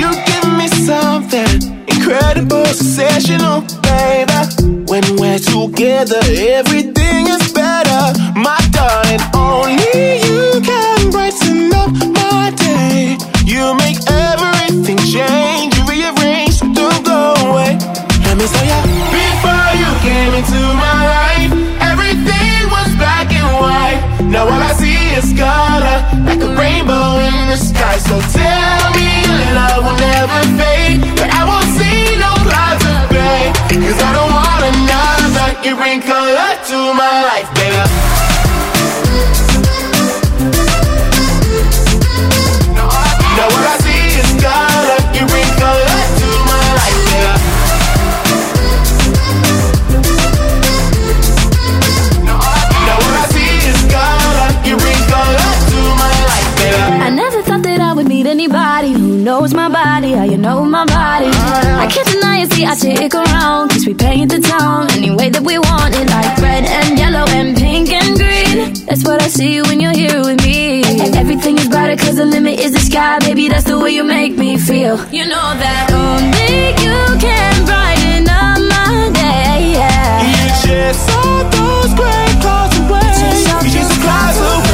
you 0.00 0.08
give 0.28 0.46
me 0.58 0.68
something 0.68 1.73
incredible, 2.04 2.66
sensational, 2.66 3.62
baby. 3.80 4.84
When 4.90 5.04
we're 5.16 5.38
together, 5.38 6.20
everything 6.52 7.26
is 7.28 7.52
better. 7.52 8.12
My 8.36 8.60
darling, 8.72 9.20
only 9.34 10.20
you 10.20 10.60
can 10.60 11.10
brighten 11.10 11.72
up 11.72 11.90
my 12.12 12.52
day. 12.56 13.16
You 13.46 13.74
make 13.80 13.96
everything 14.06 14.98
change, 14.98 15.72
you 15.78 15.84
rearrange, 15.88 16.60
don't 16.76 17.04
go 17.06 17.32
away. 17.48 17.72
Let 18.24 18.36
me 18.36 18.46
say 18.52 18.68
ya. 18.68 18.80
Before 19.08 19.70
you 19.80 19.90
came 20.04 20.34
into 20.40 20.60
my 20.76 21.00
life, 21.16 21.52
everything 21.80 22.68
was 22.68 22.90
black 23.00 23.32
and 23.32 23.48
white. 23.56 24.28
Now 24.28 24.44
all 24.44 24.60
I 24.60 24.72
see 24.74 24.83
is 25.16 25.32
color, 25.38 25.98
like 26.26 26.42
a 26.42 26.50
rainbow 26.58 27.18
in 27.22 27.48
the 27.48 27.56
sky. 27.56 27.98
So 27.98 28.18
tell 28.34 28.90
me 28.98 29.22
love 29.54 29.84
will 29.84 29.98
never 29.98 30.40
fade, 30.58 31.00
but 31.16 31.30
I 31.30 31.42
won't 31.46 31.70
see 31.78 32.18
no 32.18 32.32
clouds 32.42 32.84
of 32.84 33.08
gray. 33.12 33.52
Cause 33.70 34.00
I 34.02 34.10
don't 34.18 34.32
want 34.34 34.62
another. 34.74 35.46
You 35.66 35.76
bring 35.76 36.00
color 36.02 36.50
to 36.70 36.78
my 36.94 37.14
life, 37.30 37.48
baby. 37.54 38.33
anybody 58.34 58.90
who 58.90 59.16
knows 59.18 59.54
my 59.54 59.68
body, 59.68 60.10
how 60.12 60.24
you 60.24 60.36
know 60.36 60.64
my 60.64 60.84
body. 60.84 61.30
I 61.82 61.86
can't 61.86 62.08
deny 62.14 62.38
it, 62.42 62.52
see, 62.52 62.64
I 62.64 62.74
stick 62.74 63.14
around, 63.14 63.70
cause 63.70 63.86
we 63.86 63.94
paint 63.94 64.32
the 64.32 64.40
town 64.40 64.90
any 64.90 65.12
way 65.14 65.28
that 65.30 65.42
we 65.42 65.56
want 65.56 65.94
it, 65.94 66.06
like 66.10 66.36
red 66.42 66.64
and 66.64 66.98
yellow 66.98 67.26
and 67.38 67.56
pink 67.56 67.92
and 67.92 68.18
green. 68.18 68.56
That's 68.86 69.04
what 69.04 69.22
I 69.22 69.28
see 69.28 69.62
when 69.62 69.78
you're 69.78 69.94
here 70.02 70.18
with 70.18 70.42
me. 70.42 70.82
Everything 71.22 71.58
is 71.58 71.68
brighter, 71.68 71.96
cause 71.96 72.16
the 72.16 72.26
limit 72.26 72.58
is 72.58 72.72
the 72.72 72.80
sky, 72.80 73.20
baby, 73.20 73.46
that's 73.46 73.66
the 73.70 73.78
way 73.78 73.90
you 73.90 74.02
make 74.02 74.36
me 74.36 74.58
feel. 74.58 74.96
You 75.14 75.26
know 75.32 75.48
that 75.64 75.84
only 75.94 76.74
you 76.84 76.98
can 77.22 77.54
brighten 77.70 78.26
up 78.42 78.58
my 78.74 79.14
day, 79.14 79.78
yeah. 79.78 80.26
You 80.26 80.42
just 80.66 81.06
saw 81.06 81.30
those 81.54 81.92
gray 81.94 82.30
clouds 82.42 82.74
away. 82.82 83.14
You 83.14 83.30
just 83.30 83.46
saw 83.46 83.62
those 83.62 83.94
clouds 84.02 84.38
away. 84.42 84.73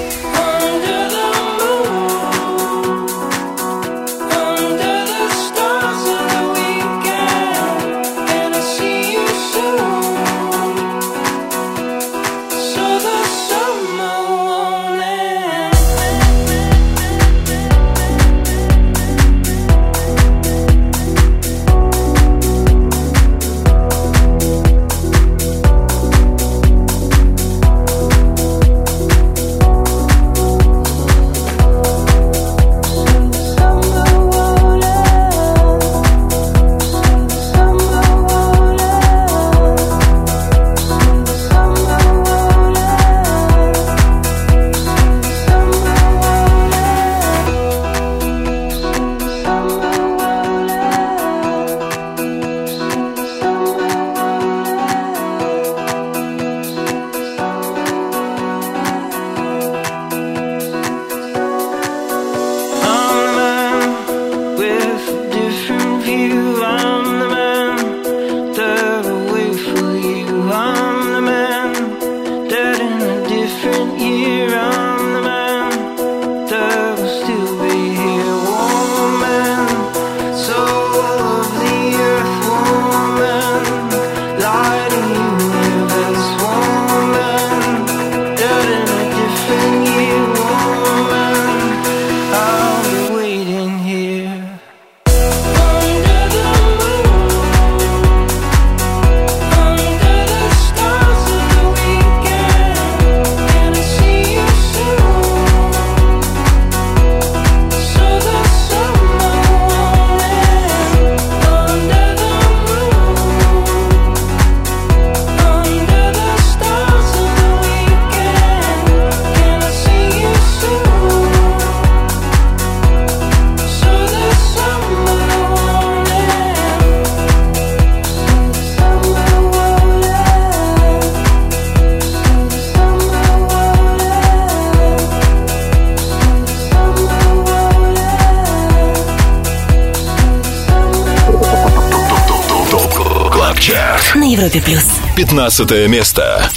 15 145.31 145.87
место. 145.87 146.51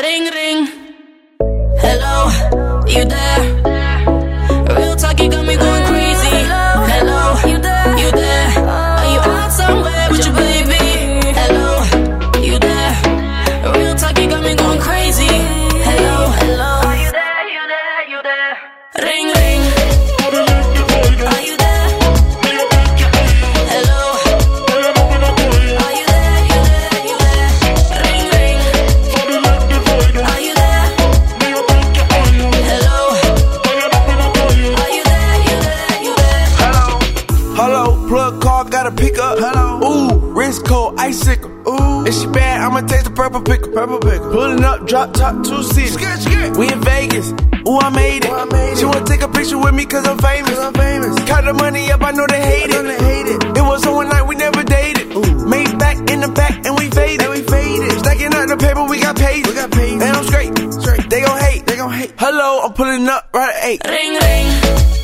Ring 0.00 0.30
ring. 0.30 0.66
Hello, 1.78 2.84
you 2.86 3.04
there? 3.04 3.73
Purple 43.34 43.52
pickle. 43.52 43.72
Purple 43.72 43.98
pickle. 43.98 44.30
Pulling 44.30 44.64
up, 44.64 44.86
drop 44.86 45.12
top, 45.12 45.44
two 45.44 45.62
seats. 45.62 45.96
We 46.56 46.72
in 46.72 46.80
Vegas. 46.82 47.32
Ooh, 47.66 47.78
I 47.78 47.90
made 47.90 48.24
it. 48.24 48.78
She 48.78 48.84
wanna 48.84 49.04
take 49.04 49.22
a 49.22 49.28
picture 49.28 49.58
with 49.58 49.74
me 49.74 49.84
cause 49.86 50.06
I'm 50.06 50.18
famous. 50.18 50.58
I'm 50.58 50.72
famous. 50.74 51.16
Count 51.24 51.46
the 51.46 51.54
money 51.54 51.90
up, 51.90 52.02
I 52.02 52.12
know 52.12 52.26
they 52.28 52.40
hate 52.40 52.70
it. 52.70 52.82
They 52.82 52.98
hate 52.98 53.26
it. 53.26 53.58
It 53.58 53.62
was 53.62 53.86
on 53.86 53.94
one 53.94 54.08
night, 54.08 54.22
we 54.22 54.36
never 54.36 54.62
dated. 54.62 55.12
Ooh. 55.16 55.48
Made 55.48 55.78
back 55.78 55.96
in 56.10 56.20
the 56.20 56.28
back 56.28 56.64
and 56.64 56.78
we 56.78 56.90
faded. 56.90 57.22
And 57.22 57.30
we 57.30 57.42
faded. 57.42 57.98
Stacking 57.98 58.34
out 58.34 58.48
the 58.48 58.56
paper, 58.56 58.84
we 58.84 59.00
got 59.00 59.16
paid. 59.16 59.46
We 59.46 59.54
got 59.54 59.70
paid. 59.70 59.94
And 59.94 60.16
I'm 60.16 60.24
straight. 60.24 60.52
Straight. 60.72 61.10
They 61.10 61.20
gon' 61.22 61.40
hate. 61.40 61.66
They 61.66 61.76
gon' 61.76 61.92
hate. 61.92 62.12
Hello, 62.18 62.60
I'm 62.64 62.72
pulling 62.72 63.08
up 63.08 63.30
right 63.34 63.54
at 63.54 63.64
eight. 63.64 63.80
Ring 63.84 64.12
ring. 64.20 65.03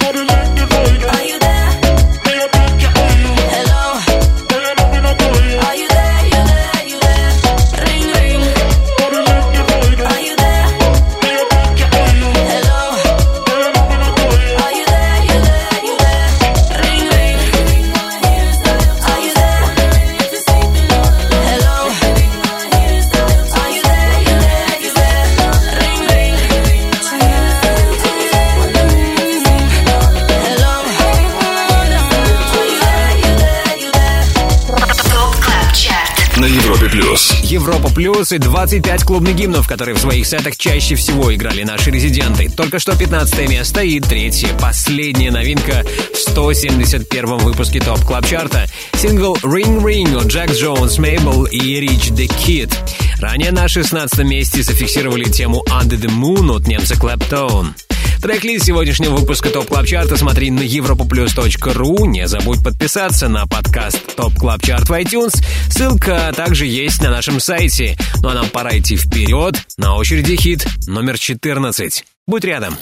Плюс 38.01 38.33
и 38.33 38.39
25 38.39 39.05
клубных 39.05 39.37
гимнов, 39.37 39.69
которые 39.69 39.95
в 39.95 39.99
своих 39.99 40.27
сетах 40.27 40.57
чаще 40.57 40.95
всего 40.95 41.35
играли 41.35 41.65
наши 41.65 41.91
резиденты. 41.91 42.49
Только 42.49 42.79
что 42.79 42.97
15 42.97 43.47
место 43.47 43.83
и 43.83 44.01
третья, 44.01 44.49
последняя 44.59 45.31
новинка 45.31 45.85
в 46.15 46.17
171 46.17 47.37
выпуске 47.37 47.79
Top 47.79 48.01
Club 48.01 48.25
Chart 48.25 48.55
а. 48.55 48.67
Сингл 48.95 49.37
Ring 49.43 49.85
Ring 49.85 50.17
от 50.17 50.29
Джекс 50.29 50.51
Джонс, 50.53 50.97
Мейбл 50.97 51.45
и 51.45 51.59
Rich 51.59 52.15
the 52.15 52.27
Kid. 52.27 52.73
Ранее 53.21 53.53
на 53.53 53.69
16 53.69 54.21
месте 54.21 54.63
зафиксировали 54.63 55.25
тему 55.25 55.63
Under 55.69 56.01
the 56.01 56.09
Moon 56.09 56.57
от 56.57 56.67
немца 56.67 56.95
Claptone. 56.95 57.75
Трек-лист 58.21 58.67
сегодняшнего 58.67 59.17
выпуска 59.17 59.49
Top 59.49 59.67
Club 59.67 59.87
Chart 59.87 60.12
а 60.12 60.17
смотри 60.17 60.51
на 60.51 60.61
europaplus.ru. 60.61 62.07
Не 62.07 62.29
забудь 62.29 62.63
подписаться 62.63 63.29
на 63.29 63.47
подкаст 63.47 64.15
Top 64.15 64.35
Club 64.35 64.63
Chart 64.63 64.91
в 64.91 64.93
iTunes. 64.93 65.43
Ссылка 65.71 66.31
также 66.37 66.67
есть 66.67 67.03
на 67.03 67.11
нашем 67.11 67.41
сайте. 67.41 67.97
Ну 68.23 68.29
а 68.29 68.35
нам 68.35 68.51
пора 68.51 68.79
идти 68.79 68.97
вперед. 68.97 69.57
На 69.79 69.97
очереди 69.97 70.37
хит 70.37 70.67
номер 70.87 71.19
14. 71.19 72.05
Будь 72.27 72.45
рядом. 72.45 72.77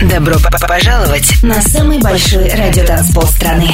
Добро 0.00 0.34
п 0.34 0.48
-п 0.48 0.68
пожаловать 0.68 1.42
на 1.42 1.60
самый 1.60 1.98
большой 1.98 2.48
радиотанцпол 2.48 3.26
страны. 3.26 3.68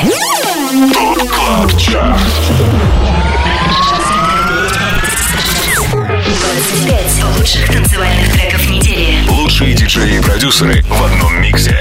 25 6.41 7.39
лучших 7.39 7.67
танцевальных 7.73 8.33
треков 8.33 8.69
недели. 8.71 9.29
Лучшие 9.29 9.75
диджеи 9.75 10.19
и 10.19 10.21
продюсеры 10.21 10.83
в 10.83 11.03
одном 11.03 11.41
миксе. 11.41 11.77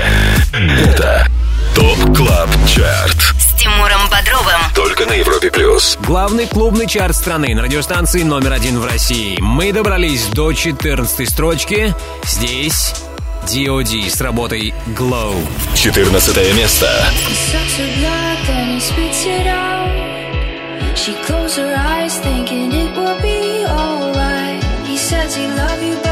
Это 0.53 1.27
ТОП 1.75 2.15
КЛАБ 2.15 2.49
ЧАРТ 2.67 3.17
с 3.37 3.53
Тимуром 3.59 4.09
Бодровым. 4.09 4.59
Только 4.73 5.05
на 5.05 5.13
Европе 5.13 5.51
Плюс. 5.51 5.97
Главный 6.01 6.47
клубный 6.47 6.87
чарт 6.87 7.15
страны 7.15 7.53
на 7.53 7.61
радиостанции 7.63 8.23
номер 8.23 8.53
один 8.53 8.79
в 8.79 8.85
России. 8.85 9.37
Мы 9.39 9.71
добрались 9.71 10.25
до 10.27 10.51
14 10.53 11.29
строчки. 11.29 11.93
Здесь 12.25 12.95
DOD 13.45 14.09
с 14.09 14.19
работой 14.21 14.73
Glow. 14.97 15.35
14 15.75 16.55
место. 16.55 16.89
She 20.95 21.13
closed 21.25 21.55
her 21.57 21.73
eyes 21.77 22.17
thinking 22.19 22.71
it 22.73 22.97
would 22.97 23.21
be 23.21 23.36
says 25.07 25.37
he 25.37 25.47
love 25.47 25.81
you, 25.81 26.06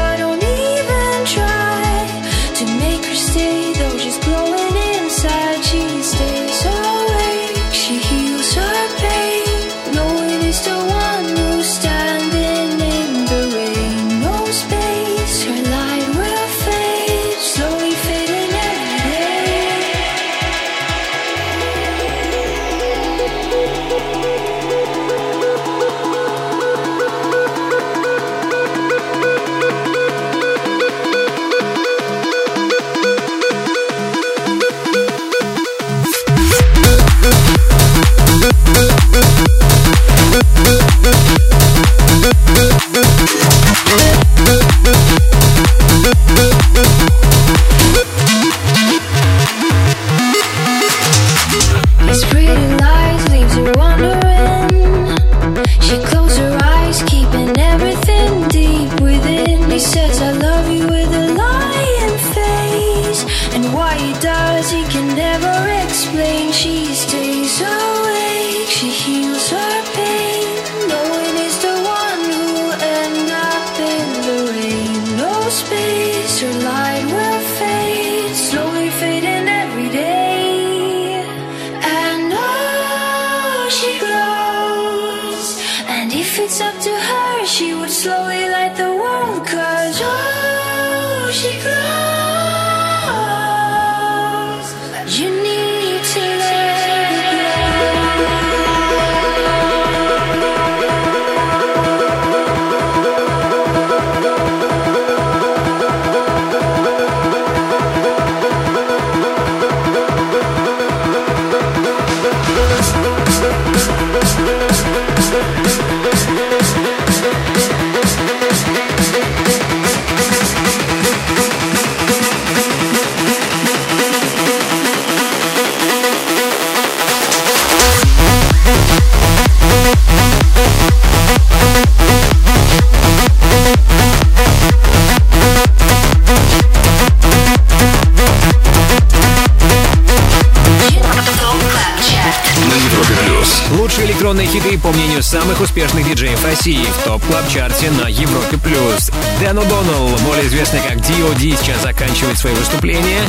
России, 146.66 146.84
в 146.84 147.04
Top 147.04 147.24
Club 147.24 147.51
Chart 147.51 147.85
е 147.85 147.92
на 147.92 148.08
Европе+. 148.08 148.58
плюс. 148.58 149.12
Дэн 149.38 149.56
более 149.56 150.05
известный 150.46 150.80
как 150.80 151.00
D.O.D., 151.00 151.40
сейчас 151.56 151.82
заканчивает 151.82 152.38
свое 152.38 152.54
выступление. 152.56 153.20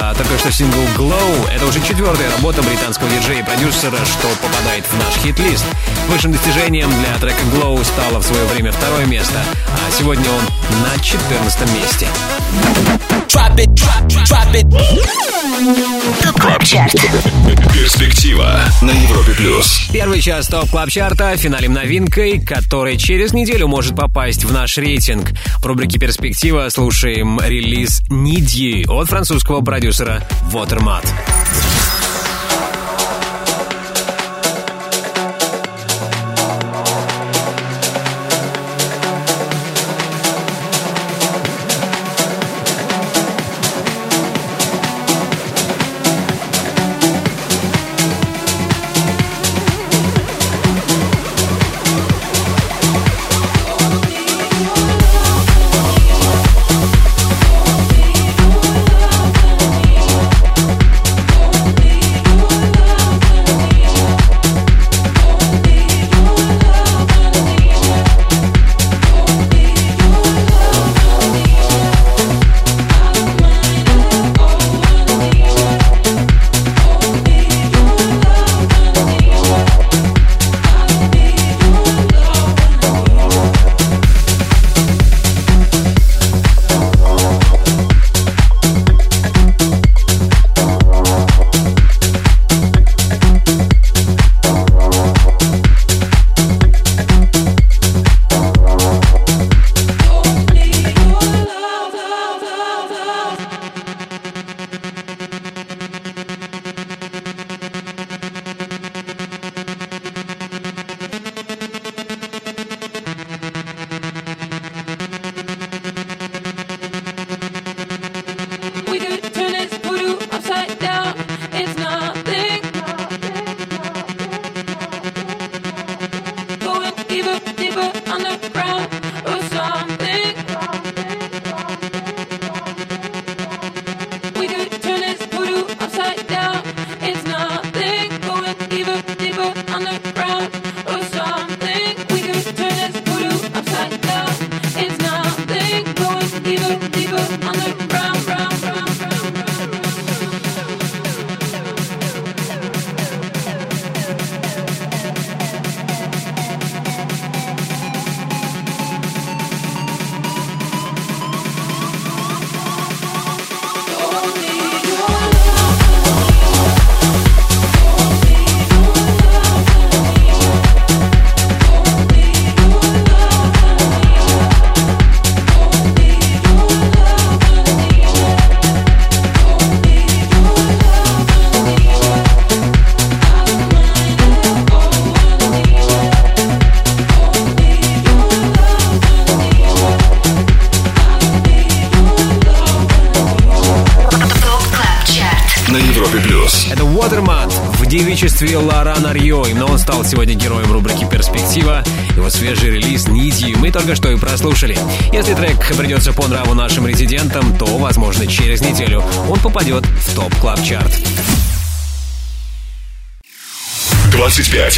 А, 0.00 0.14
только 0.14 0.38
что 0.38 0.50
сингл 0.50 0.80
«Glow»— 0.96 1.50
это 1.54 1.66
уже 1.66 1.80
четвертая 1.80 2.30
работа 2.30 2.62
британского 2.62 3.08
диджея 3.10 3.40
и 3.40 3.44
продюсера, 3.44 3.98
что 4.04 4.28
попадает 4.40 4.84
в 4.86 4.98
наш 4.98 5.14
хит-лист. 5.22 5.64
Высшим 6.08 6.32
достижением 6.32 6.90
для 7.00 7.16
трека 7.18 7.42
«Glow» 7.54 7.84
стало 7.84 8.20
в 8.20 8.24
свое 8.24 8.44
время 8.46 8.72
второе 8.72 9.06
место, 9.06 9.38
а 9.66 9.90
сегодня 9.90 10.28
он 10.30 10.42
на 10.82 11.02
14 11.02 11.74
месте. 11.74 12.08
Drop 13.28 13.56
it, 13.56 13.68
drop, 13.74 14.06
drop 14.08 14.52
it. 14.54 15.42
Перспектива 17.72 18.60
на 18.82 18.90
Европе 18.90 19.32
плюс. 19.32 19.88
Первый 19.92 20.20
час 20.20 20.46
Top 20.48 20.68
Club 20.70 20.90
Chart 20.90 21.36
а 21.36 21.40
финалим 21.40 21.72
новинкой, 21.72 22.40
который 22.40 22.96
через 22.96 23.32
неделю 23.32 23.68
может 23.68 23.96
попасть 23.96 24.44
в 24.44 24.52
наш 24.52 24.76
рейтинг. 24.78 25.30
В 25.58 25.66
рубрике 25.66 25.98
«Перспектива» 25.98 26.61
слушаем 26.70 27.40
релиз 27.40 28.02
«Need 28.10 28.84
You» 28.84 29.00
от 29.00 29.08
французского 29.08 29.62
продюсера 29.62 30.22
Watermat. 30.52 31.31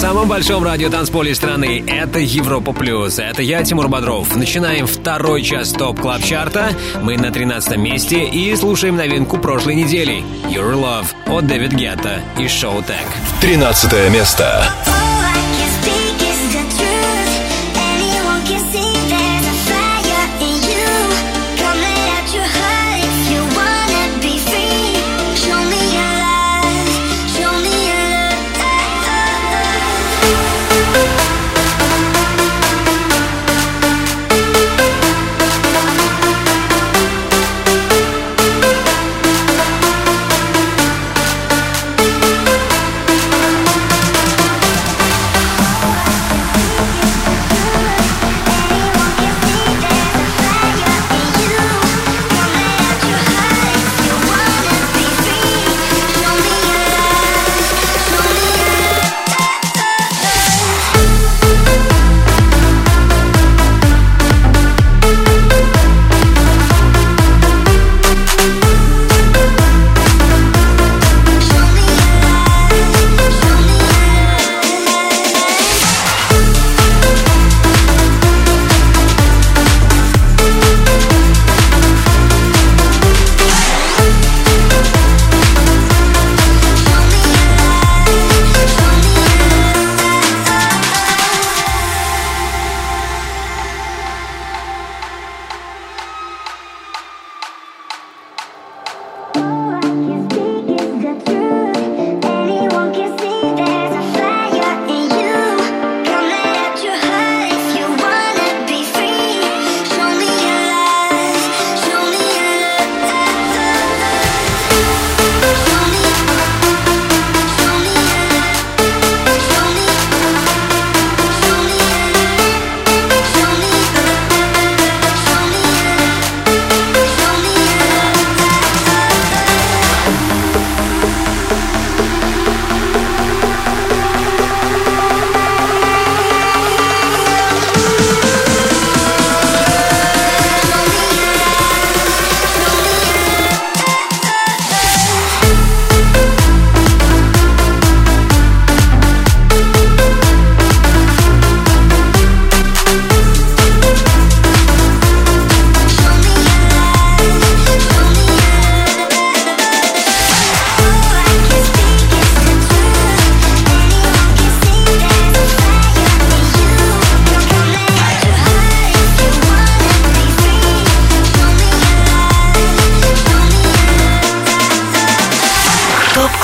Самом 0.00 0.28
большом 0.28 0.64
радио 0.64 0.88
танцполе 0.88 1.34
страны. 1.34 1.84
Это 1.86 2.18
Европа 2.18 2.72
Плюс. 2.72 3.18
Это 3.18 3.42
я, 3.42 3.62
Тимур 3.62 3.88
Бодров. 3.88 4.34
Начинаем 4.34 4.86
второй 4.86 5.42
час 5.42 5.72
Top 5.72 6.00
Club 6.00 6.22
Chart 6.22 6.56
а. 6.56 6.70
Мы 7.02 7.18
на 7.18 7.30
13 7.30 7.76
месте 7.76 8.24
и 8.24 8.56
слушаем 8.56 8.96
новинку 8.96 9.36
прошлой 9.36 9.74
недели. 9.74 10.24
Your 10.48 10.74
Love 10.74 11.08
от 11.26 11.46
Дэвид 11.46 11.72
Гетта 11.72 12.20
и 12.38 12.48
Шоу 12.48 12.82
Тек. 12.82 13.06
13 13.42 14.10
место. 14.10 14.64
ТОП 14.86 15.19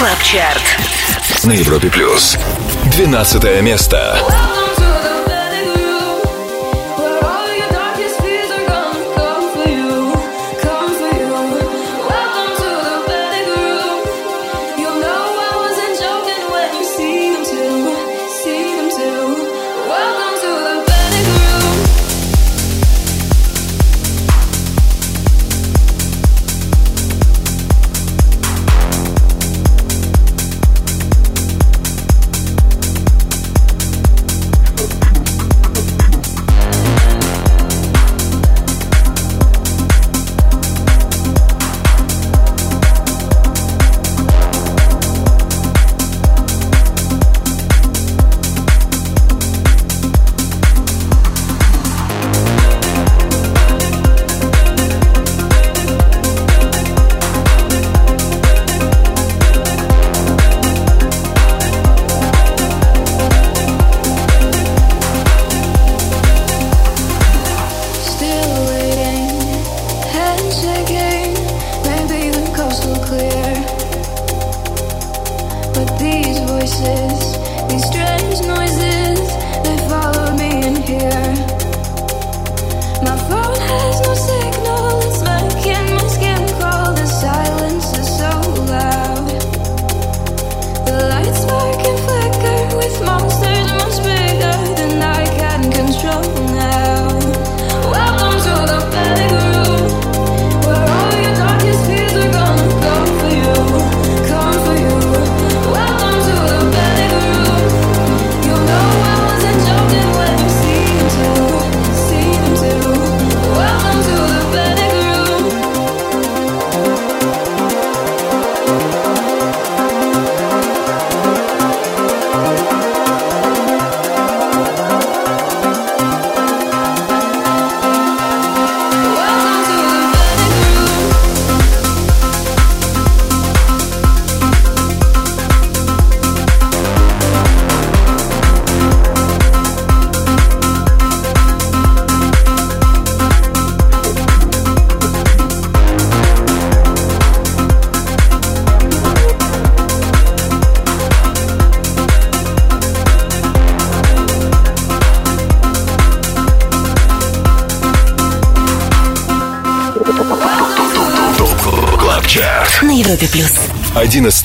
Клаб. 0.06 1.44
На 1.44 1.52
Европе 1.52 1.88
Плюс. 1.90 2.38
12 2.92 3.62
место. 3.62 4.55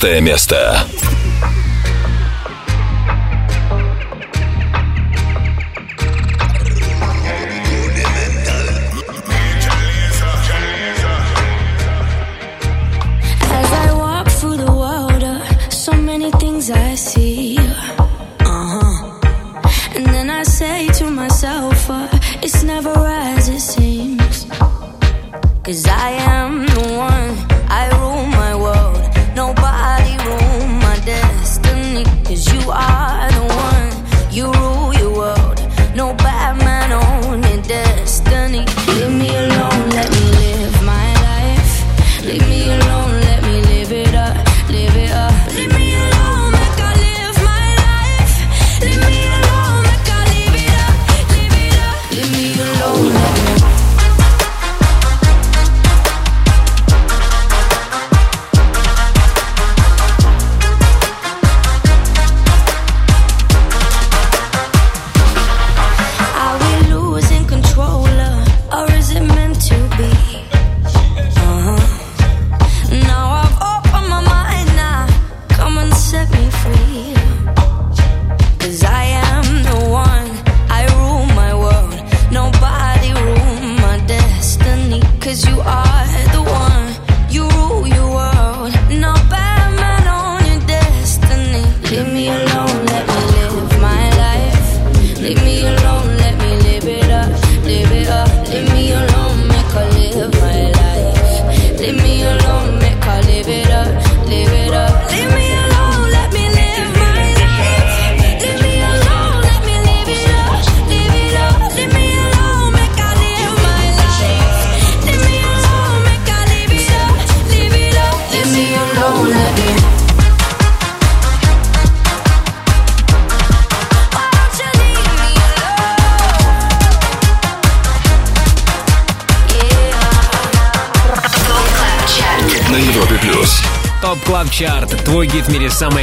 Одиннадцатое 0.02 0.20
место. 0.20 0.41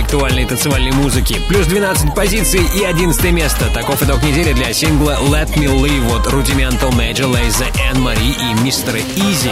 Актуальной 0.10 0.45
танцевальной 0.45 0.91
музыки. 0.91 1.39
Плюс 1.49 1.68
12 1.68 2.16
позиций 2.16 2.62
и 2.76 2.84
11 2.84 3.32
место. 3.32 3.66
Таков 3.76 4.01
итог 4.01 4.24
недели 4.24 4.53
для 4.53 4.74
сингла 4.74 5.20
Let 5.22 5.53
Me 5.55 5.68
Live 5.68 6.16
от 6.16 6.26
Rudimental 6.26 6.89
Major 6.97 7.32
Lazer, 7.32 7.72
Энн 7.91 8.01
Мари 8.01 8.32
и 8.32 8.53
Мистера 8.64 8.97
Изи. 8.97 9.51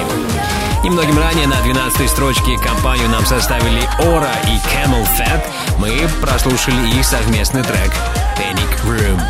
Немногим 0.84 1.20
ранее 1.20 1.46
на 1.46 1.62
12 1.62 2.10
строчке 2.10 2.58
компанию 2.58 3.08
нам 3.10 3.24
составили 3.28 3.84
Ора 4.00 4.32
и 4.46 4.58
Camel 4.74 5.08
Fat. 5.20 5.44
Мы 5.78 5.92
прослушали 6.22 6.98
их 6.98 7.06
совместный 7.06 7.62
трек 7.62 7.92
Panic 8.36 8.84
Room. 8.88 9.22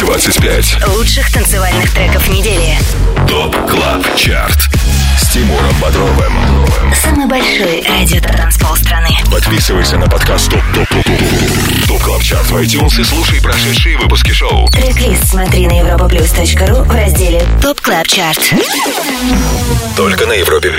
25. 0.00 0.88
Лучших 0.96 1.30
танцевальных 1.30 1.92
треков 1.92 2.26
недели. 2.30 2.78
ТОП 3.28 3.54
КЛАБ 3.68 4.16
ЧАРТ 4.16 4.71
Тимуром 5.32 5.74
Бодровым. 5.80 6.34
Самый 6.94 7.26
большой 7.26 7.82
радиотанцпол 7.88 8.76
страны. 8.76 9.08
Подписывайся 9.30 9.96
на 9.96 10.06
подкаст 10.06 10.50
Top 10.50 10.60
Top 10.74 10.88
Top 10.90 11.06
Club 12.02 12.22
Chart 12.22 12.46
в 12.46 12.56
iTunes 12.56 13.00
и 13.00 13.04
слушай 13.04 13.40
прошедшие 13.40 13.96
выпуски 13.96 14.32
шоу. 14.32 14.66
Трек-лист 14.72 15.24
смотри 15.28 15.68
на 15.68 15.80
europaplus.ru 15.80 16.82
в 16.82 16.90
разделе 16.90 17.42
Top 17.62 17.80
Club 17.80 18.08
Chart. 18.08 18.40
Только 19.96 20.26
на 20.26 20.32
Европе 20.32 20.72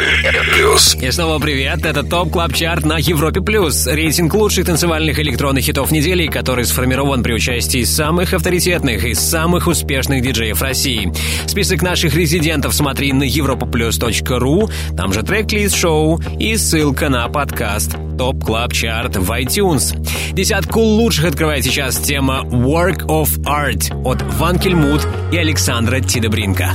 плюс. 0.53 0.95
И 0.95 1.11
снова 1.11 1.39
привет, 1.39 1.85
это 1.85 2.03
Top 2.03 2.31
Club 2.31 2.53
Chart 2.53 2.83
на 2.85 2.97
Европе 2.97 3.39
Плюс. 3.39 3.87
Рейтинг 3.87 4.33
лучших 4.33 4.65
танцевальных 4.65 5.17
электронных 5.19 5.63
хитов 5.63 5.91
недели, 5.91 6.27
который 6.27 6.65
сформирован 6.65 7.23
при 7.23 7.33
участии 7.33 7.85
самых 7.85 8.33
авторитетных 8.33 9.05
и 9.05 9.13
самых 9.13 9.67
успешных 9.67 10.23
диджеев 10.23 10.61
России. 10.61 11.13
Список 11.45 11.81
наших 11.81 12.15
резидентов 12.15 12.73
смотри 12.73 13.13
на 13.13 13.23
europaplus.ru, 13.23 14.69
там 14.97 15.13
же 15.13 15.23
трек-лист 15.23 15.77
шоу 15.77 16.19
и 16.37 16.57
ссылка 16.57 17.07
на 17.07 17.27
подкаст 17.29 17.95
Top 18.17 18.43
Club 18.43 18.73
Chart 18.73 19.15
в 19.15 19.31
iTunes. 19.31 19.95
Десятку 20.33 20.79
лучших 20.79 21.25
открывает 21.25 21.63
сейчас 21.63 21.99
тема 21.99 22.41
Work 22.45 23.05
of 23.05 23.39
Art 23.43 23.93
от 24.03 24.23
Ван 24.39 24.57
Кельмут 24.57 25.07
и 25.31 25.37
Александра 25.37 25.99
Тидебринка. 25.99 26.71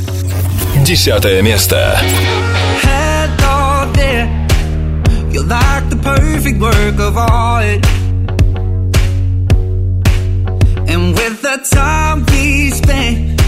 Десятое 0.85 1.43
место. 1.43 1.99
Hello 2.85 3.93
there. 3.95 4.29
You're 5.33 5.43
like 5.43 5.91
the 5.91 5.97
perfect 5.97 6.61
work 6.61 7.01
of 7.01 7.17
art. 7.17 7.85
And 10.87 11.17
with 11.17 11.43
the 11.43 11.59
time 11.69 12.25
we 12.27 12.71
spent, 12.71 13.41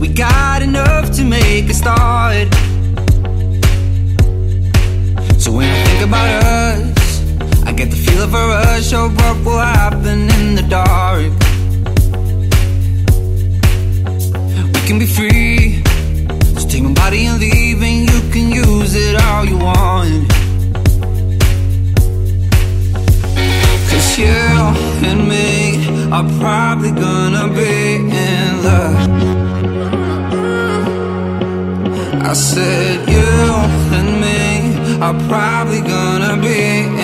we 0.00 0.08
got 0.08 0.62
enough 0.62 1.12
to 1.12 1.22
make 1.22 1.70
a 1.70 1.74
start. 1.74 2.48
So 5.38 5.52
when 5.52 5.68
I 5.70 5.84
think 5.84 6.02
about 6.02 6.42
us, 6.42 6.87
I 7.68 7.72
get 7.72 7.90
the 7.90 7.96
feel 7.96 8.22
of 8.22 8.32
a 8.32 8.46
rush 8.48 8.94
of 8.94 9.14
what 9.14 9.36
will 9.44 9.58
happen 9.58 10.20
in 10.36 10.54
the 10.54 10.62
dark. 10.62 11.30
We 14.72 14.80
can 14.88 14.98
be 14.98 15.04
free. 15.04 15.82
Just 16.54 16.70
take 16.70 16.82
my 16.82 16.94
body 16.94 17.26
and 17.26 17.38
leave, 17.38 17.82
and 17.82 18.08
you 18.10 18.20
can 18.32 18.46
use 18.50 18.94
it 18.96 19.20
all 19.22 19.44
you 19.44 19.58
want. 19.58 20.30
Cause 23.90 24.18
you 24.18 24.40
and 25.10 25.28
me 25.28 25.84
are 26.10 26.28
probably 26.40 26.92
gonna 26.92 27.48
be 27.52 27.96
in 27.96 28.62
love. 28.64 28.96
I 32.30 32.32
said 32.32 33.06
you 33.14 33.28
and 33.98 34.10
me 34.24 34.46
are 35.02 35.18
probably 35.28 35.82
gonna 35.82 36.40
be. 36.40 36.97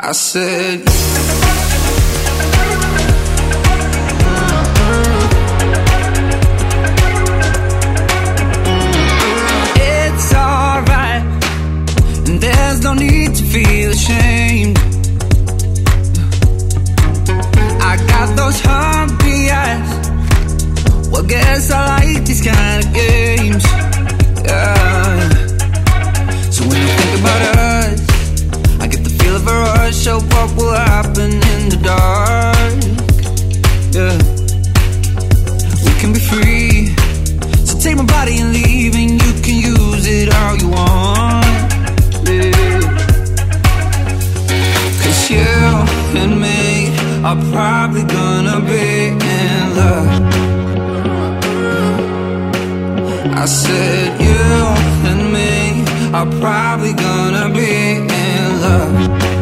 I 0.00 0.12
said 0.12 0.80
it's 9.76 10.34
alright, 10.34 11.22
and 12.26 12.40
there's 12.40 12.82
no 12.82 12.94
need 12.94 13.34
to 13.34 13.42
feel 13.44 13.90
ashamed. 13.90 14.78
I 17.82 17.96
got 18.08 18.34
those 18.36 18.58
hungry 18.62 19.50
eyes. 19.50 21.10
Well, 21.10 21.24
guess 21.24 21.70
I 21.70 21.98
like 21.98 22.24
these 22.24 22.40
kind 22.40 22.86
of 22.86 22.94
games. 22.94 23.64
Yeah 24.46 25.37
about 27.28 27.58
us. 27.58 28.00
I 28.80 28.86
get 28.86 29.04
the 29.04 29.10
feel 29.18 29.36
of 29.36 29.46
a 29.46 29.52
rush, 29.52 29.96
so 29.96 30.20
what 30.20 30.48
will 30.56 30.72
happen 30.72 31.30
in 31.54 31.62
the 31.72 31.78
dark? 31.90 32.78
Yeah. 33.96 34.18
We 35.84 35.92
can 36.00 36.10
be 36.12 36.22
free. 36.32 36.94
So 37.66 37.78
take 37.78 37.96
my 37.96 38.04
body 38.04 38.38
and 38.40 38.52
leave, 38.52 38.94
and 38.94 39.10
you 39.22 39.32
can 39.44 39.56
use 39.74 40.06
it 40.06 40.28
all 40.38 40.54
you 40.62 40.68
want. 40.68 41.46
Yeah. 42.28 42.80
Cause 45.02 45.20
you 45.30 45.54
and 46.22 46.34
me 46.44 46.60
are 47.28 47.40
probably 47.52 48.04
gonna 48.04 48.60
be 48.70 48.88
in 49.36 49.64
love. 49.78 50.10
I 53.42 53.44
said 53.46 54.20
you 54.20 54.44
and 55.10 55.32
me 55.32 55.57
are 56.14 56.26
probably 56.40 56.94
gonna 56.94 57.52
be 57.52 57.96
in 57.96 58.60
love. 58.62 59.37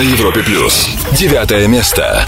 на 0.00 0.04
Европе 0.04 0.42
плюс. 0.42 0.88
Девятое 1.12 1.68
место. 1.68 2.26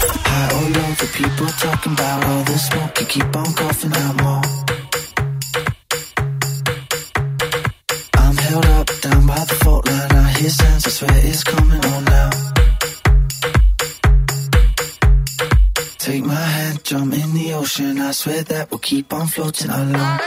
Take 15.97 16.25
my 16.25 16.35
hand, 16.35 16.83
jump 16.83 17.13
in 17.13 17.33
the 17.33 17.53
ocean. 17.55 17.99
I 18.01 18.11
swear 18.11 18.43
that 18.43 18.69
we'll 18.69 18.79
keep 18.79 19.13
on 19.13 19.25
floating 19.25 19.69
along. 19.71 20.19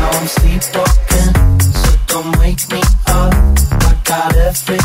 Now 0.00 0.10
I'm 0.10 0.26
sleepwalking, 0.26 1.60
so 1.60 1.90
don't 2.08 2.36
wake 2.40 2.68
me 2.72 3.03
that's 4.62 4.83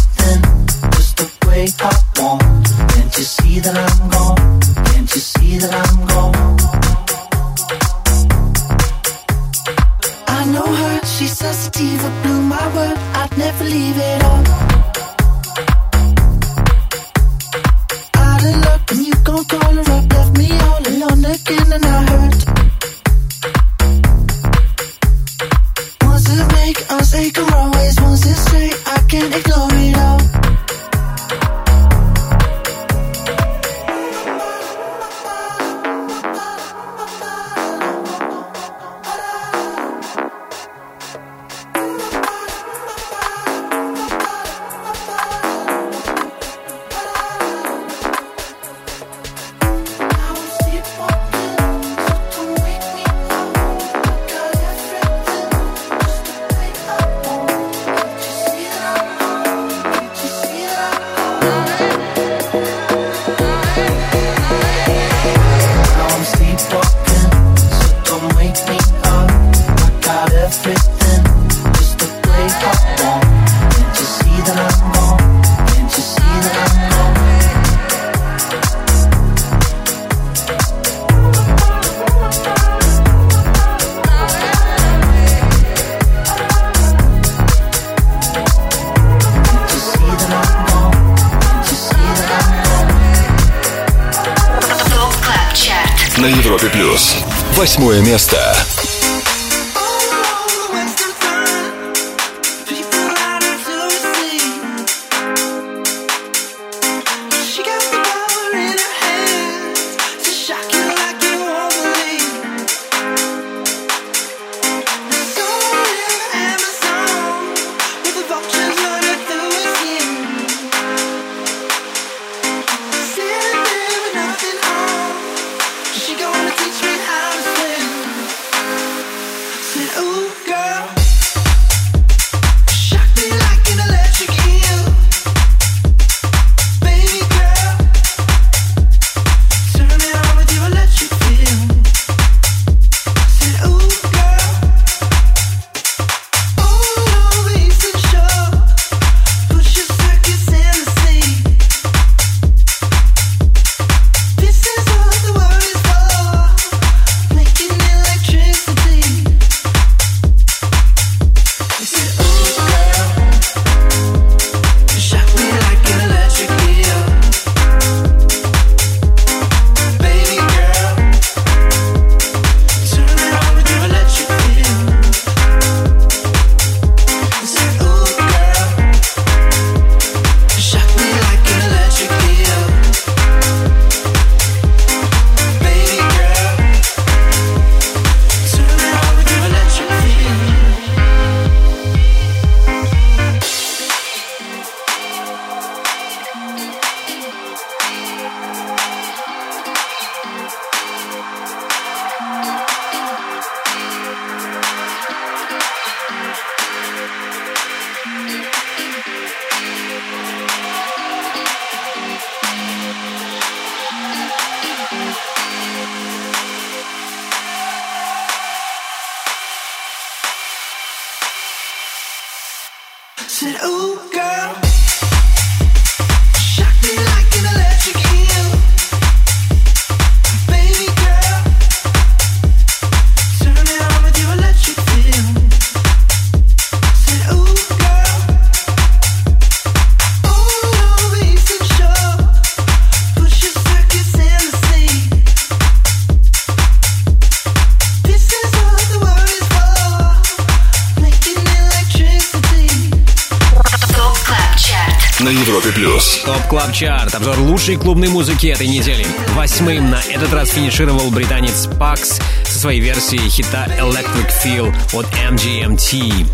лучшей 257.70 257.76
клубной 257.84 258.08
музыки 258.08 258.48
этой 258.48 258.68
недели. 258.68 259.06
Восьмым 259.36 259.92
на 259.92 260.02
этот 260.10 260.34
раз 260.34 260.50
финишировал 260.50 261.12
британец 261.12 261.68
Pax 261.68 262.20
со 262.44 262.60
своей 262.60 262.80
версией 262.80 263.30
хита 263.30 263.68
Electric 263.80 264.32
Feel 264.44 264.74
от 264.94 265.06
MGMT. 265.30 266.26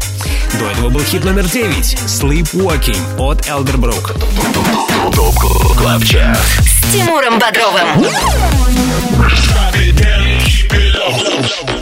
До 0.57 0.69
этого 0.69 0.89
был 0.89 1.01
хит 1.01 1.25
номер 1.25 1.45
9 1.45 1.97
Sleepwalking 2.07 3.19
от 3.19 3.41
Elderbrook. 3.47 4.15
С 6.61 6.93
Тимуром 6.93 7.37
Бодровым. 7.37 8.05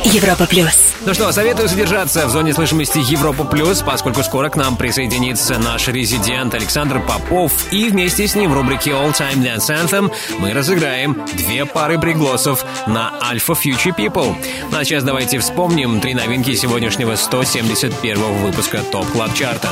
Европа 0.06 0.48
плюс. 0.48 0.93
Ну 1.06 1.14
что, 1.14 1.32
советую 1.34 1.68
задержаться 1.68 2.26
в 2.28 2.30
зоне 2.30 2.54
слышимости 2.54 2.98
Европа 2.98 3.44
Плюс, 3.44 3.82
поскольку 3.82 4.24
скоро 4.24 4.50
к 4.50 4.56
нам 4.56 4.78
присоединится 4.78 5.58
наш 5.60 5.90
резидент 5.90 6.54
Александр 6.54 7.02
Попов, 7.02 7.52
и 7.74 7.90
вместе 7.90 8.26
с 8.26 8.36
ним 8.36 8.52
в 8.52 8.54
рубрике 8.54 8.92
All 8.92 9.12
Time 9.12 9.44
Dance 9.44 9.70
Anthem 9.70 10.14
мы 10.40 10.54
разыграем 10.54 11.26
две 11.34 11.66
пары 11.66 12.00
пригласов 12.00 12.64
на 12.88 13.14
Alpha 13.22 13.54
Future 13.54 13.94
People. 13.94 14.34
Ну 14.72 14.78
а 14.78 14.86
сейчас 14.86 15.04
давайте 15.04 15.40
вспомним 15.40 16.00
три 16.00 16.14
новинки 16.14 16.56
сегодняшнего 16.56 17.16
171 17.16 18.18
выпуска 18.42 18.80
Top 18.80 19.06
Club 19.08 19.34
Chart 19.34 19.61
а. 19.61 19.72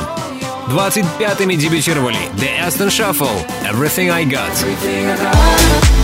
25-ми 0.68 1.56
дебютировали 1.56 2.18
The 2.36 2.68
Aston 2.68 2.88
Shuffle, 2.88 3.46
Everything 3.64 4.10
I 4.10 4.26
Got. 4.26 6.01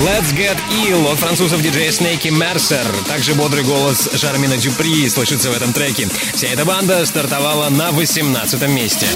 Let's 0.00 0.34
Get 0.34 0.56
Ill 0.86 1.12
от 1.12 1.18
французов 1.18 1.60
диджея 1.60 1.92
Снейк 1.92 2.22
и 2.22 2.28
Мерсер. 2.28 2.86
Также 3.06 3.34
бодрый 3.34 3.64
голос 3.64 4.08
Джермейна 4.14 4.56
Дюпри 4.56 5.06
слышится 5.10 5.50
в 5.50 5.54
этом 5.54 5.74
треке. 5.74 6.08
Вся 6.32 6.48
эта 6.48 6.64
банда 6.64 7.04
стартовала 7.04 7.68
на 7.68 7.90
18 7.90 8.68
месте. 8.68 9.06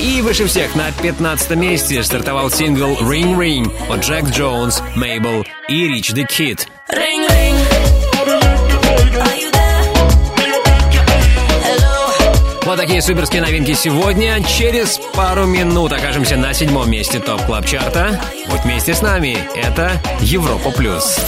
И 0.00 0.22
выше 0.22 0.46
всех 0.46 0.76
на 0.76 0.92
15 0.92 1.50
месте 1.56 2.04
стартовал 2.04 2.52
сингл 2.52 2.92
Ring 3.00 3.36
Ring 3.36 3.92
от 3.92 4.04
Джекс 4.04 4.26
Джонс, 4.26 4.80
Мейбл 4.94 5.44
и 5.68 5.88
Rich 5.88 6.10
the 6.10 6.24
Kid. 6.24 6.68
Ring, 6.88 7.28
ring. 7.28 7.37
Вот 12.68 12.76
такие 12.76 13.00
суперские 13.00 13.40
новинки 13.40 13.72
сегодня. 13.72 14.44
Через 14.44 15.00
пару 15.14 15.46
минут 15.46 15.90
окажемся 15.90 16.36
на 16.36 16.52
седьмом 16.52 16.90
месте 16.90 17.18
Top 17.18 17.40
Club 17.46 17.64
Chart 17.64 18.04
а. 18.04 18.20
Будь 18.50 18.60
вместе 18.60 18.92
с 18.92 19.00
нами. 19.00 19.38
Это 19.54 19.98
Европа 20.20 20.70
Плюс. 20.72 21.18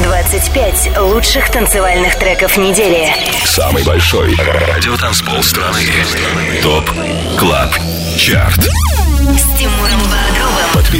25 0.00 0.98
лучших 0.98 1.50
танцевальных 1.50 2.16
треков 2.16 2.56
недели. 2.56 3.12
Самый 3.44 3.82
большой 3.82 4.36
радиотанцпол 4.36 5.42
страны. 5.42 5.82
Top 6.62 6.88
Club 7.36 7.70
Chart. 8.16 8.60
С 8.60 9.58
Тимуром 9.58 9.85
Бодровым. 9.85 9.85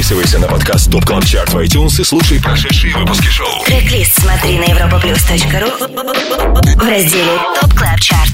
Подписывайся 0.07 0.39
на 0.39 0.47
подкаст 0.47 0.89
Top 0.89 1.03
Club 1.03 1.25
Chart 1.25 1.49
в 1.49 1.57
iTunes 1.57 1.99
и 1.99 2.03
слушай 2.05 2.41
прошедшие 2.41 2.95
выпуски 2.95 3.27
шоу. 3.27 3.65
Трек-лист 3.65 4.21
смотри 4.21 4.57
на 4.57 4.63
europaplus.ru 4.63 6.77
в 6.77 6.89
разделе 6.89 7.37
Top 7.59 7.73
Club 7.73 7.99
Chart. 7.99 8.31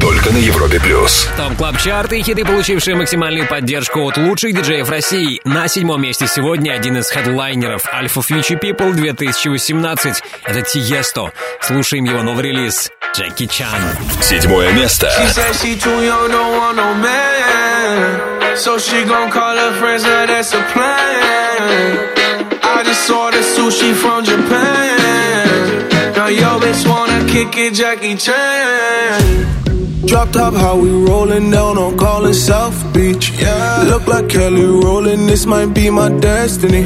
Только 0.00 0.32
на 0.32 0.38
Европе 0.38 0.80
плюс. 0.80 1.28
Top 1.36 1.54
Club 1.54 1.78
Chart 1.78 2.12
и 2.14 2.22
хиты, 2.24 2.44
получившие 2.44 2.96
максимальную 2.96 3.46
поддержку 3.46 4.00
от 4.00 4.16
лучших 4.16 4.56
диджеев 4.56 4.90
России. 4.90 5.40
На 5.44 5.68
седьмом 5.68 6.02
месте 6.02 6.26
сегодня 6.26 6.72
один 6.72 6.96
из 6.96 7.08
хедлайнеров 7.10 7.84
Alpha 7.86 8.20
Future 8.28 8.60
People 8.60 8.92
2018. 8.92 10.20
Это 10.42 10.62
Тиесто. 10.62 11.30
Слушаем 11.62 12.06
его 12.06 12.24
новый 12.24 12.42
релиз. 12.42 12.90
Джеки 13.16 13.46
Чан. 13.46 13.80
Седьмое 14.20 14.72
место. 14.72 15.12
She 15.16 15.28
said 15.28 15.54
she 15.54 15.78
too 15.78 16.02
young, 16.04 16.28
don't 16.28 16.58
want 16.58 16.76
no 16.76 16.92
man. 16.96 18.39
So 18.60 18.76
she 18.76 19.04
gon' 19.04 19.30
call 19.30 19.56
her 19.56 19.72
friends, 19.80 20.02
now 20.02 20.26
that's 20.26 20.52
a 20.52 20.62
plan. 20.72 22.60
I 22.62 22.82
just 22.84 23.10
ordered 23.10 23.42
sushi 23.54 23.94
from 23.94 24.22
Japan. 24.22 25.88
Now 26.14 26.26
yo 26.26 26.60
bitch 26.60 26.86
wanna 26.86 27.26
kick 27.26 27.56
it, 27.56 27.72
Jackie 27.72 28.16
Chan. 28.16 30.04
Drop 30.04 30.30
top, 30.32 30.52
how 30.52 30.76
we 30.76 30.90
rollin' 30.90 31.50
down 31.50 31.78
on 31.78 31.96
callin' 31.96 32.34
South 32.34 32.78
Beach. 32.92 33.32
Yeah. 33.40 33.84
Look 33.88 34.06
like 34.06 34.28
Kelly 34.28 34.66
rollin', 34.66 35.26
this 35.26 35.46
might 35.46 35.72
be 35.72 35.88
my 35.88 36.10
destiny. 36.10 36.84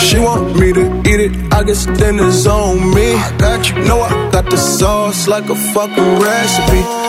She 0.00 0.18
want 0.18 0.60
me 0.60 0.74
to 0.74 0.84
eat 1.10 1.20
it, 1.26 1.32
I 1.54 1.64
guess 1.64 1.86
it's 1.88 2.46
on 2.46 2.94
me. 2.94 3.14
I 3.14 3.34
got 3.38 3.66
you, 3.70 3.76
know 3.86 4.02
I 4.02 4.30
got 4.30 4.50
the 4.50 4.58
sauce 4.58 5.26
like 5.26 5.48
a 5.48 5.56
fucking 5.72 6.18
recipe. 6.20 7.08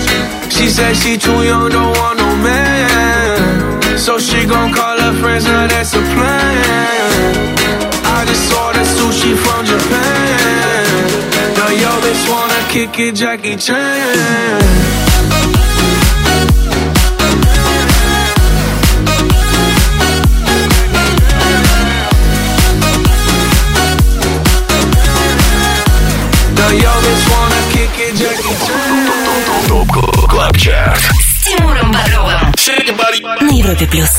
She 0.61 0.69
said 0.69 0.95
she 0.95 1.17
too 1.17 1.43
young, 1.43 1.71
don't 1.71 1.97
want 1.97 2.19
no 2.19 2.35
man. 2.35 3.97
So 3.97 4.19
she 4.19 4.45
gon' 4.45 4.71
call 4.71 4.95
her 4.95 5.13
friends, 5.19 5.45
now 5.45 5.65
that's 5.65 5.91
a 5.95 6.01
plan. 6.13 7.57
I 8.05 8.25
just 8.27 8.47
saw 8.47 8.67
ordered 8.67 8.85
sushi 8.85 9.35
from 9.43 9.65
Japan. 9.65 10.85
Now 11.57 11.69
yo 11.83 11.89
bitch 12.03 12.29
wanna 12.29 12.61
kick 12.69 12.99
it, 12.99 13.15
Jackie 13.15 13.55
Chan. 13.55 14.59
Now 26.53 26.69
yo 26.83 26.91
bitch 27.05 27.25
wanna 27.33 27.61
kick 27.73 27.97
it, 28.05 28.15
Jackie 28.15 28.57
Chan. 28.67 29.10
ТОП 29.67 29.87
КЛАБ 30.29 30.57
ЧАРТ. 30.57 30.99
С 30.99 31.43
Тимуром 31.45 31.91
Бодровым. 31.91 32.53
На 33.41 33.51
Европе 33.57 33.87
плюс. 33.87 34.09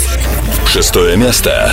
Шестое 0.67 1.17
место. 1.17 1.73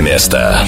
Место. 0.00 0.67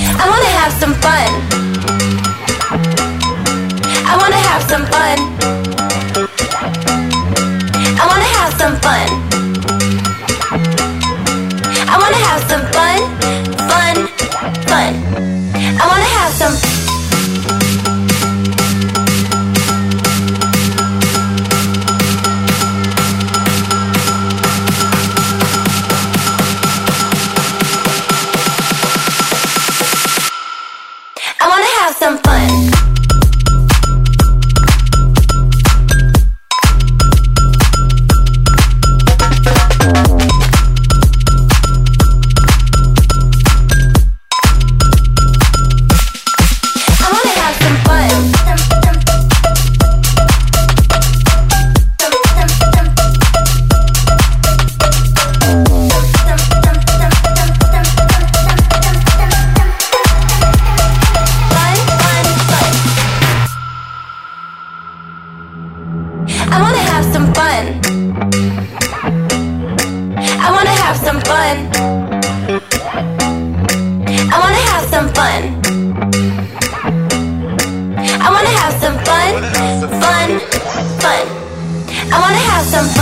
got 82.61 82.67
some 82.67 83.00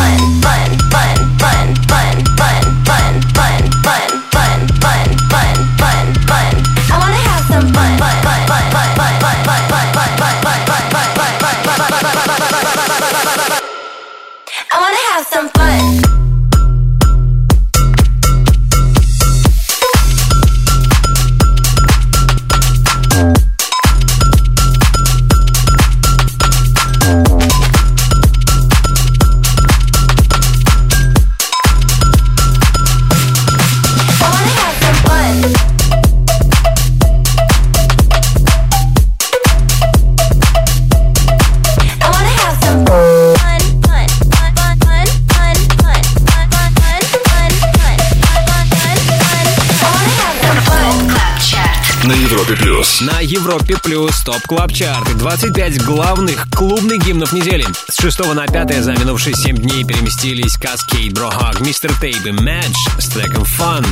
топ 54.39 54.47
клаб 54.47 54.73
чарты 54.73 55.15
25 55.15 55.85
главных 55.85 56.48
клубных 56.51 57.05
гимнов 57.05 57.32
недели. 57.32 57.65
С 57.89 58.01
6 58.01 58.35
на 58.35 58.47
5 58.47 58.82
за 58.82 58.93
минувшие 58.93 59.35
7 59.35 59.56
дней 59.56 59.85
переместились 59.85 60.56
Cascade, 60.56 61.12
Брохак, 61.12 61.60
Мистер 61.60 61.93
Тейп 62.01 62.27
и 62.27 62.31
Мэдж 62.31 62.77
с 62.98 63.09
треком 63.09 63.43
Fun. 63.43 63.86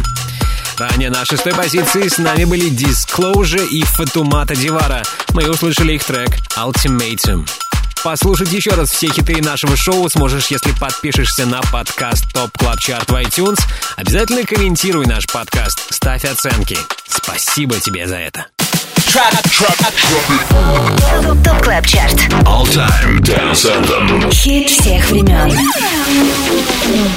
Ранее 0.79 1.11
на 1.11 1.25
шестой 1.25 1.55
позиции 1.55 2.09
с 2.09 2.19
нами 2.19 2.45
были 2.45 2.71
Disclosure 2.71 3.67
и 3.67 3.83
Фатумата 3.83 4.55
Дивара. 4.55 5.03
Мы 5.33 5.49
услышали 5.49 5.95
их 5.95 6.05
трек 6.05 6.31
Ultimatum. 6.57 7.49
Послушать 8.05 8.53
еще 8.53 8.71
раз 8.71 8.91
все 8.91 9.09
хиты 9.09 9.43
нашего 9.43 9.77
шоу 9.77 10.09
сможешь, 10.09 10.49
если 10.49 10.73
подпишешься 10.73 11.47
на 11.47 11.61
подкаст 11.73 12.27
Top 12.35 12.53
Club 12.53 12.77
Chart 12.77 13.11
в 13.11 13.15
iTunes. 13.15 13.61
Обязательно 13.97 14.45
комментируй 14.45 15.07
наш 15.07 15.27
подкаст, 15.27 15.93
ставь 15.93 16.25
оценки. 16.25 16.77
Спасибо 17.09 17.81
тебе 17.81 18.07
за 18.07 18.17
это. 18.17 18.47
Top 21.45 21.63
Club 21.63 21.87
Chart. 21.87 22.15
All 22.45 22.65
Time 22.65 23.21
Dance 23.21 23.65
Anthem. 23.65 24.31
Хит 24.33 24.69
всех 24.69 25.09
времен. 25.11 25.57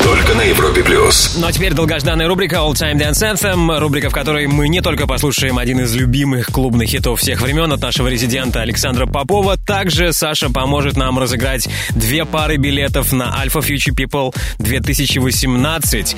Только 0.03 0.35
на 0.35 0.41
Европе 0.43 0.83
плюс. 0.83 1.35
Ну 1.39 1.47
а 1.47 1.51
теперь 1.51 1.73
долгожданная 1.73 2.27
рубрика 2.27 2.57
All 2.57 2.73
Time 2.73 2.99
Dance 2.99 3.33
Anthem, 3.33 3.79
рубрика, 3.79 4.11
в 4.11 4.13
которой 4.13 4.45
мы 4.47 4.69
не 4.69 4.81
только 4.81 5.07
послушаем 5.07 5.57
один 5.57 5.79
из 5.79 5.95
любимых 5.95 6.47
клубных 6.47 6.89
хитов 6.89 7.19
всех 7.21 7.41
времен 7.41 7.71
от 7.73 7.81
нашего 7.81 8.07
резидента 8.07 8.61
Александра 8.61 9.07
Попова, 9.07 9.57
также 9.57 10.13
Саша 10.13 10.49
поможет 10.51 10.95
нам 10.95 11.17
разыграть 11.17 11.67
две 11.91 12.23
пары 12.25 12.57
билетов 12.57 13.11
на 13.13 13.35
Alpha 13.43 13.61
Future 13.61 13.95
People 13.95 14.35
2018. 14.59 16.15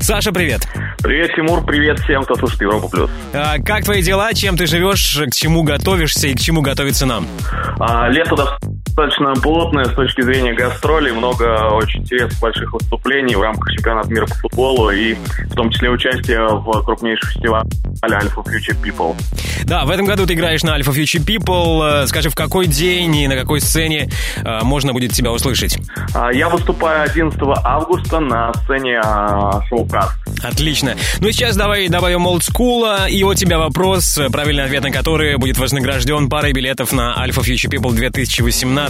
Саша, 0.00 0.32
привет. 0.32 0.66
Привет, 0.98 1.30
Тимур, 1.34 1.64
привет 1.64 1.98
всем, 2.00 2.22
кто 2.22 2.34
слушает 2.36 2.60
Европу 2.62 2.88
Плюс. 2.88 3.10
А, 3.32 3.58
как 3.58 3.84
твои 3.84 4.02
дела? 4.02 4.32
Чем 4.32 4.56
ты 4.56 4.66
живешь? 4.66 4.97
К 5.30 5.34
чему 5.34 5.62
готовишься 5.62 6.28
и 6.28 6.34
к 6.34 6.40
чему 6.40 6.62
готовиться 6.62 7.06
нам? 7.06 7.26
А, 7.80 8.08
лето 8.08 8.58
достаточно 8.98 9.32
плотное 9.40 9.84
с 9.84 9.92
точки 9.92 10.22
зрения 10.22 10.54
гастролей, 10.54 11.12
много 11.12 11.68
очень 11.72 12.00
интересных 12.00 12.40
больших 12.40 12.72
выступлений 12.72 13.36
в 13.36 13.40
рамках 13.40 13.72
чемпионата 13.72 14.10
мира 14.10 14.26
по 14.26 14.34
футболу 14.34 14.90
и 14.90 15.14
в 15.14 15.54
том 15.54 15.70
числе 15.70 15.88
участие 15.90 16.44
в 16.48 16.82
крупнейшем 16.82 17.30
фестивале 17.30 17.68
Alpha 18.02 18.44
Future 18.44 18.76
People. 18.82 19.14
Да, 19.64 19.84
в 19.84 19.90
этом 19.90 20.06
году 20.06 20.26
ты 20.26 20.34
играешь 20.34 20.64
на 20.64 20.76
Alpha 20.76 20.92
Future 20.92 21.24
People. 21.24 22.02
Э, 22.02 22.06
Скажи, 22.08 22.28
в 22.28 22.34
какой 22.34 22.66
день 22.66 23.14
и 23.14 23.28
на 23.28 23.36
какой 23.36 23.60
сцене 23.60 24.08
э, 24.36 24.60
можно 24.64 24.92
будет 24.92 25.12
тебя 25.12 25.30
услышать? 25.30 25.78
А, 26.14 26.32
Я 26.32 26.48
выступаю 26.48 27.02
11 27.02 27.38
августа 27.64 28.18
на 28.18 28.52
сцене 28.64 29.00
а, 29.04 29.62
шоу-каст. 29.68 30.16
Отлично. 30.42 30.96
Ну 31.20 31.28
и 31.28 31.32
сейчас 31.32 31.56
давай 31.56 31.88
добавим 31.88 32.26
олдскула. 32.26 33.08
И 33.08 33.22
у 33.22 33.34
тебя 33.34 33.58
вопрос, 33.58 34.18
э, 34.18 34.28
правильный 34.30 34.64
ответ 34.64 34.82
на 34.82 34.90
который 34.90 35.36
будет 35.36 35.58
вознагражден 35.58 36.28
парой 36.28 36.52
билетов 36.52 36.92
на 36.92 37.14
Alpha 37.24 37.42
Future 37.42 37.70
People 37.70 37.92
2018. 37.92 38.87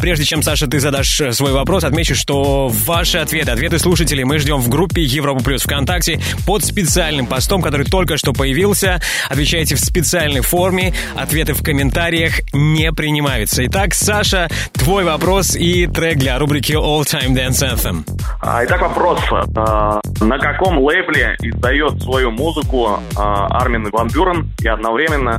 Прежде 0.00 0.24
чем, 0.24 0.42
Саша, 0.42 0.66
ты 0.66 0.80
задашь 0.80 1.20
э, 1.20 1.32
свой 1.32 1.52
вопрос, 1.52 1.84
отмечу, 1.84 2.14
что 2.14 2.68
ваши 2.68 3.18
ответы, 3.18 3.50
ответы 3.50 3.78
слушателей 3.78 4.24
мы 4.24 4.38
ждем 4.38 4.58
в 4.58 4.68
группе 4.68 5.02
Европа 5.02 5.42
Плюс 5.42 5.62
ВКонтакте 5.62 6.20
под 6.46 6.64
специальным 6.64 7.26
постом, 7.26 7.62
который 7.62 7.86
только 7.86 8.16
что 8.16 8.32
появился. 8.32 9.00
Отвечайте 9.28 9.74
в 9.74 9.80
специальной 9.80 10.40
форме. 10.40 10.94
Ответы 11.16 11.52
в 11.54 11.62
комментариях 11.62 12.40
не 12.52 12.92
принимаются. 12.92 13.66
Итак, 13.66 13.94
Саша, 13.94 14.48
твой 14.72 15.04
вопрос 15.04 15.56
и 15.56 15.86
трек 15.86 16.18
для 16.18 16.38
рубрики 16.38 16.72
All 16.72 17.02
Time 17.02 17.34
Dance 17.34 17.74
Anthem. 17.74 18.04
А, 18.40 18.64
Итак, 18.64 18.80
вопрос. 18.82 19.20
А, 19.56 20.00
На 20.20 20.38
каком 20.38 20.78
лейбле 20.78 21.36
издает 21.40 22.02
свою 22.02 22.30
музыку 22.30 23.00
а, 23.16 23.46
Армин 23.60 23.90
Ван 23.90 24.08
Бюрен 24.08 24.50
и 24.60 24.68
одновременно 24.68 25.38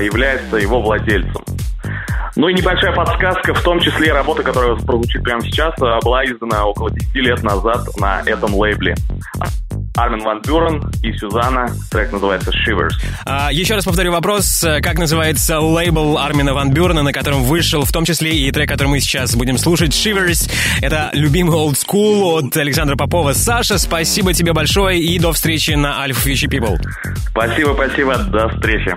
является 0.00 0.56
его 0.56 0.80
владельцем? 0.80 1.44
Ну 2.34 2.48
и 2.48 2.54
небольшая 2.54 2.92
подсказка, 2.94 3.54
в 3.54 3.62
том 3.62 3.80
числе 3.80 4.12
работа, 4.12 4.42
которая 4.42 4.74
прозвучит 4.76 5.22
прямо 5.22 5.42
сейчас, 5.42 5.74
а, 5.80 6.00
была 6.00 6.24
издана 6.24 6.64
около 6.64 6.90
10 6.90 7.14
лет 7.16 7.42
назад 7.42 7.86
на 7.98 8.22
этом 8.22 8.54
лейбле. 8.54 8.94
Армин 9.96 10.22
Ван 10.24 10.42
Бюрен 10.42 10.82
и 11.02 11.12
Сюзанна. 11.16 11.68
Трек 11.90 12.12
называется 12.12 12.50
Shivers. 12.50 12.92
А, 13.24 13.50
еще 13.50 13.74
раз 13.74 13.84
повторю 13.84 14.12
вопрос, 14.12 14.62
э, 14.62 14.80
как 14.80 14.98
называется 14.98 15.58
лейбл 15.58 16.18
Армина 16.18 16.52
Ван 16.52 16.70
Бюрна, 16.70 17.02
на 17.02 17.12
котором 17.12 17.44
вышел 17.44 17.82
в 17.82 17.92
том 17.92 18.04
числе 18.04 18.36
и 18.36 18.50
трек, 18.52 18.68
который 18.68 18.88
мы 18.88 19.00
сейчас 19.00 19.34
будем 19.34 19.56
слушать, 19.56 19.92
Shivers. 19.92 20.50
Это 20.82 21.10
любимый 21.14 21.56
old 21.56 21.74
school 21.74 22.38
от 22.38 22.56
Александра 22.56 22.96
Попова. 22.96 23.32
Саша, 23.32 23.78
спасибо 23.78 24.34
тебе 24.34 24.52
большое 24.52 25.00
и 25.00 25.18
до 25.18 25.32
встречи 25.32 25.70
на 25.72 26.06
Alpha 26.06 26.26
Future 26.26 26.50
People. 26.50 26.78
Спасибо, 27.30 27.72
спасибо. 27.74 28.18
До 28.18 28.48
встречи. 28.50 28.96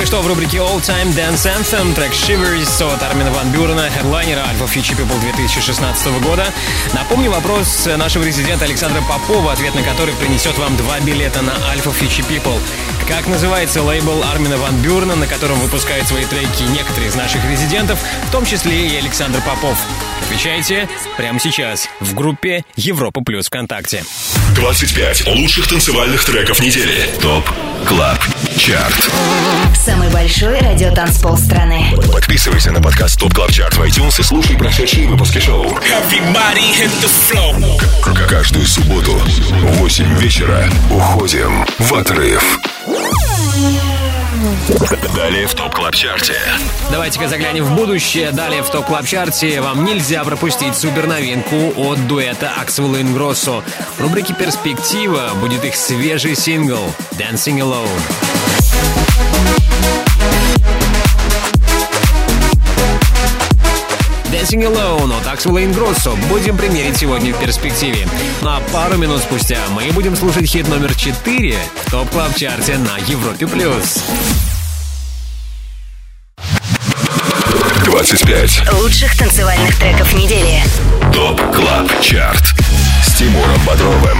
Только 0.00 0.12
что 0.12 0.22
в 0.22 0.28
рубрике 0.28 0.56
All 0.56 0.80
Time 0.80 1.14
Dance 1.14 1.44
Anthem 1.44 1.92
трек 1.92 2.12
Shivers 2.12 2.82
от 2.90 3.02
Армина 3.02 3.30
Ван 3.32 3.52
Бюрена, 3.52 3.90
хедлайнера 3.90 4.40
Alpha 4.40 4.66
Future 4.66 4.96
People 4.96 5.20
2016 5.20 6.06
года. 6.22 6.46
Напомню 6.94 7.30
вопрос 7.30 7.84
нашего 7.98 8.22
резидента 8.22 8.64
Александра 8.64 9.02
Попова, 9.02 9.52
ответ 9.52 9.74
на 9.74 9.82
который 9.82 10.14
принесет 10.14 10.56
вам 10.56 10.74
два 10.78 11.00
билета 11.00 11.42
на 11.42 11.50
Alpha 11.50 11.92
Future 11.94 12.26
People. 12.26 12.58
Как 13.06 13.26
называется 13.26 13.82
лейбл 13.82 14.24
Армина 14.24 14.56
Ван 14.56 14.80
Бюрена, 14.80 15.16
на 15.16 15.26
котором 15.26 15.60
выпускают 15.60 16.08
свои 16.08 16.24
треки 16.24 16.62
некоторые 16.62 17.10
из 17.10 17.14
наших 17.14 17.44
резидентов, 17.44 18.00
в 18.26 18.32
том 18.32 18.46
числе 18.46 18.88
и 18.88 18.96
Александр 18.96 19.42
Попов? 19.42 19.76
Отвечайте 20.30 20.88
прямо 21.16 21.40
сейчас 21.40 21.88
в 21.98 22.14
группе 22.14 22.64
Европа 22.76 23.20
Плюс 23.20 23.48
ВКонтакте. 23.48 24.04
25 24.54 25.26
лучших 25.26 25.66
танцевальных 25.66 26.24
треков 26.24 26.60
недели. 26.60 27.10
ТОП 27.20 27.50
КЛАБ 27.88 28.18
ЧАРТ. 28.56 29.10
Самый 29.74 30.08
большой 30.10 30.60
радиотанцпол 30.60 31.36
страны 31.36 31.96
Подписывайся 32.12 32.70
на 32.70 32.80
подкаст 32.80 33.18
ТОП 33.18 33.34
КЛАБ 33.34 33.50
ЧАРТ 33.50 33.74
в 33.74 33.82
iTunes 33.82 34.20
и 34.20 34.22
слушай 34.22 34.56
прошедшие 34.56 35.08
выпуски 35.08 35.40
шоу. 35.40 35.76
Каждую 38.28 38.66
субботу 38.66 39.14
в 39.14 39.78
8 39.78 40.16
вечера 40.20 40.70
уходим 40.92 41.66
в 41.80 41.92
отрыв. 41.92 42.60
Далее 45.14 45.46
в 45.46 45.54
ТОП 45.54 45.74
КЛАБ 45.74 45.94
ЧАРТе. 45.94 46.34
Давайте-ка 46.90 47.28
заглянем 47.28 47.64
в 47.64 47.76
будущее. 47.76 48.30
Далее 48.32 48.62
в 48.62 48.70
топ 48.70 48.86
клаб 48.86 49.04
чарте 49.04 49.60
вам 49.60 49.84
нельзя 49.84 50.24
пропустить 50.24 50.74
суперновинку 50.74 51.74
от 51.76 52.06
дуэта 52.06 52.50
Аксвелл 52.58 52.96
и 52.96 53.02
Ингроссо. 53.02 53.62
В 53.98 54.00
рубрике 54.00 54.32
«Перспектива» 54.32 55.32
будет 55.34 55.64
их 55.64 55.76
свежий 55.76 56.34
сингл 56.34 56.80
«Dancing 57.12 57.58
Alone». 57.58 58.39
Dancing 64.50 64.66
Alone 64.66 65.14
от 65.16 65.46
и 65.46 65.64
Ингроссо 65.64 66.16
будем 66.28 66.56
примерить 66.56 66.96
сегодня 66.96 67.32
в 67.32 67.38
перспективе. 67.38 68.08
Ну 68.42 68.48
а 68.48 68.60
пару 68.72 68.96
минут 68.96 69.20
спустя 69.20 69.58
мы 69.70 69.92
будем 69.92 70.16
слушать 70.16 70.46
хит 70.50 70.66
номер 70.66 70.92
4 70.92 71.56
в 71.86 71.90
топ 71.92 72.10
клаб 72.10 72.34
чарте 72.34 72.76
на 72.78 72.98
Европе+. 73.06 73.46
плюс. 73.46 74.02
25 77.84 78.72
лучших 78.72 79.16
танцевальных 79.16 79.78
треков 79.78 80.12
недели. 80.14 80.64
Top 81.14 81.40
Club 81.54 82.00
Chart 82.00 82.57
с 82.57 82.69
Тимуром 83.20 83.60
Бодровым. 83.66 84.18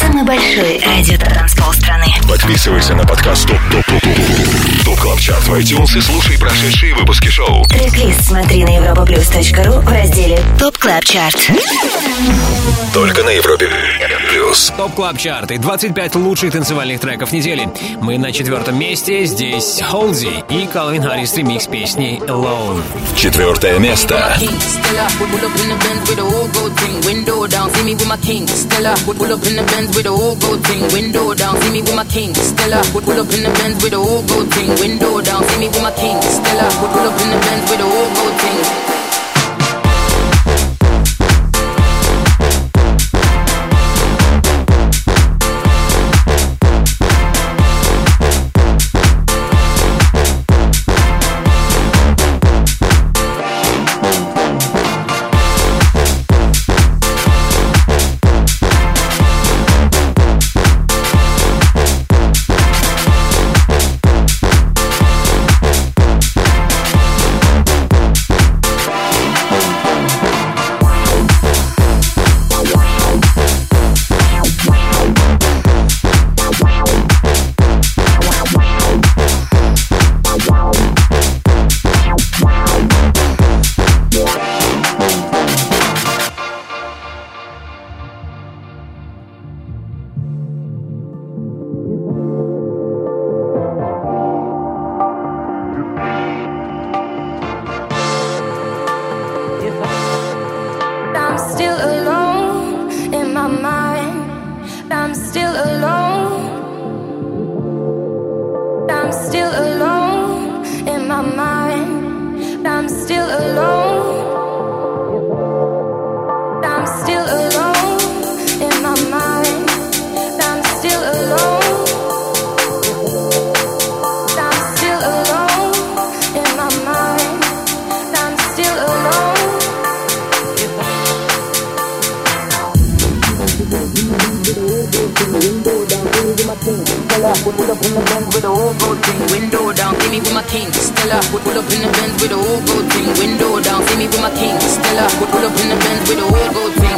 Самый 0.00 0.24
большой 0.24 0.82
радиотанцпол 0.82 1.70
страны. 1.74 2.06
Подписывайся 2.26 2.94
на 2.94 3.04
подкаст 3.04 3.46
Top 3.46 3.58
Top 3.70 3.84
Top 3.84 4.00
Top 4.00 4.84
Top 4.86 5.00
Club 5.00 5.20
Chart 5.20 5.48
в 5.48 5.54
iTunes 5.54 5.98
и 5.98 6.00
слушай 6.00 6.38
прошедшие 6.38 6.94
выпуски 6.94 7.28
шоу. 7.28 7.62
Трек-лист 7.66 8.24
смотри 8.24 8.64
на 8.64 8.70
europaplus.ru 8.70 9.82
в 9.82 9.88
разделе 9.92 10.40
Top 10.58 10.78
Club 10.78 11.04
Chart. 11.04 11.50
Только 12.94 13.22
на 13.22 13.30
Европе 13.30 13.68
плюс. 14.52 14.72
Top 14.76 14.94
Club 14.94 15.18
Chart 15.18 15.50
и 15.50 15.58
25 15.58 16.14
лучших 16.16 16.52
танцевальных 16.52 17.00
треков 17.00 17.32
недели. 17.32 17.68
Мы 18.00 18.18
на 18.18 18.32
четвертом 18.32 18.78
месте. 18.78 19.24
Здесь 19.24 19.80
Холзи 19.82 20.44
и 20.48 20.66
Калвин 20.66 21.02
Харрис 21.02 21.36
ремикс 21.36 21.66
песни 21.66 22.20
Alone. 22.26 22.82
Четвертое 23.16 23.78
место. 23.78 24.36
Window 27.12 27.46
down, 27.46 27.68
see 27.70 27.84
me 27.84 27.94
with 27.94 28.08
my 28.08 28.16
king. 28.22 28.46
Stella, 28.46 28.94
pull 29.04 29.14
pull 29.14 29.32
up 29.32 29.44
in 29.44 29.56
the 29.56 29.62
Benz 29.64 29.94
with 29.96 30.06
a 30.06 30.10
whole 30.10 30.36
gold 30.36 30.64
thing, 30.66 30.82
window 30.94 31.34
down, 31.34 31.60
see 31.60 31.72
me 31.72 31.82
with 31.82 31.94
my 31.94 32.04
king. 32.04 32.34
Stella, 32.34 32.80
pull 32.92 33.02
pull 33.02 33.18
up 33.18 33.30
in 33.34 33.42
the 33.42 33.50
Benz 33.58 33.82
with 33.82 33.92
a 33.92 33.98
whole 33.98 34.22
gold 34.22 34.48
thing, 34.54 34.70
window 34.80 35.20
down, 35.20 35.42
see 35.48 35.58
me 35.58 35.68
with 35.68 35.82
my 35.82 35.92
king. 35.92 36.20
Stella, 36.22 36.66
pull 36.78 36.88
pull 36.94 37.06
up 37.10 37.20
in 37.20 37.28
the 37.30 37.38
Benz 37.44 37.70
with 37.70 37.80
a 37.80 37.88
whole 37.88 38.10
gold 38.14 38.34
thing. 38.40 39.01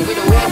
we 0.02 0.14
the 0.14 0.20
one. 0.32 0.43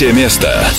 Третье 0.00 0.16
место. 0.16 0.69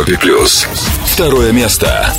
Европе 0.00 0.18
плюс. 0.18 0.66
Второе 1.04 1.52
место. 1.52 2.14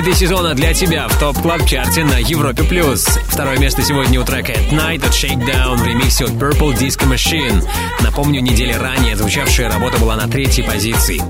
Хиты 0.00 0.14
сезона 0.14 0.54
для 0.54 0.72
тебя 0.72 1.08
в 1.08 1.18
топ 1.18 1.38
клаб 1.42 1.66
чарте 1.66 2.04
на 2.04 2.16
Европе 2.16 2.62
плюс. 2.62 3.06
Второе 3.28 3.58
место 3.58 3.82
сегодня 3.82 4.18
у 4.18 4.24
трека 4.24 4.52
At 4.52 4.70
Night 4.70 5.06
от 5.06 5.12
Shakedown 5.12 5.76
в 5.76 5.86
ремиксе 5.86 6.24
от 6.24 6.30
Purple 6.30 6.72
Disco 6.74 7.06
Machine. 7.06 7.62
Напомню, 8.00 8.40
недели 8.40 8.72
ранее 8.72 9.14
звучавшая 9.14 9.70
работа 9.70 9.98
была 9.98 10.16
на 10.16 10.26
третьей 10.26 10.64
позиции. 10.64 11.20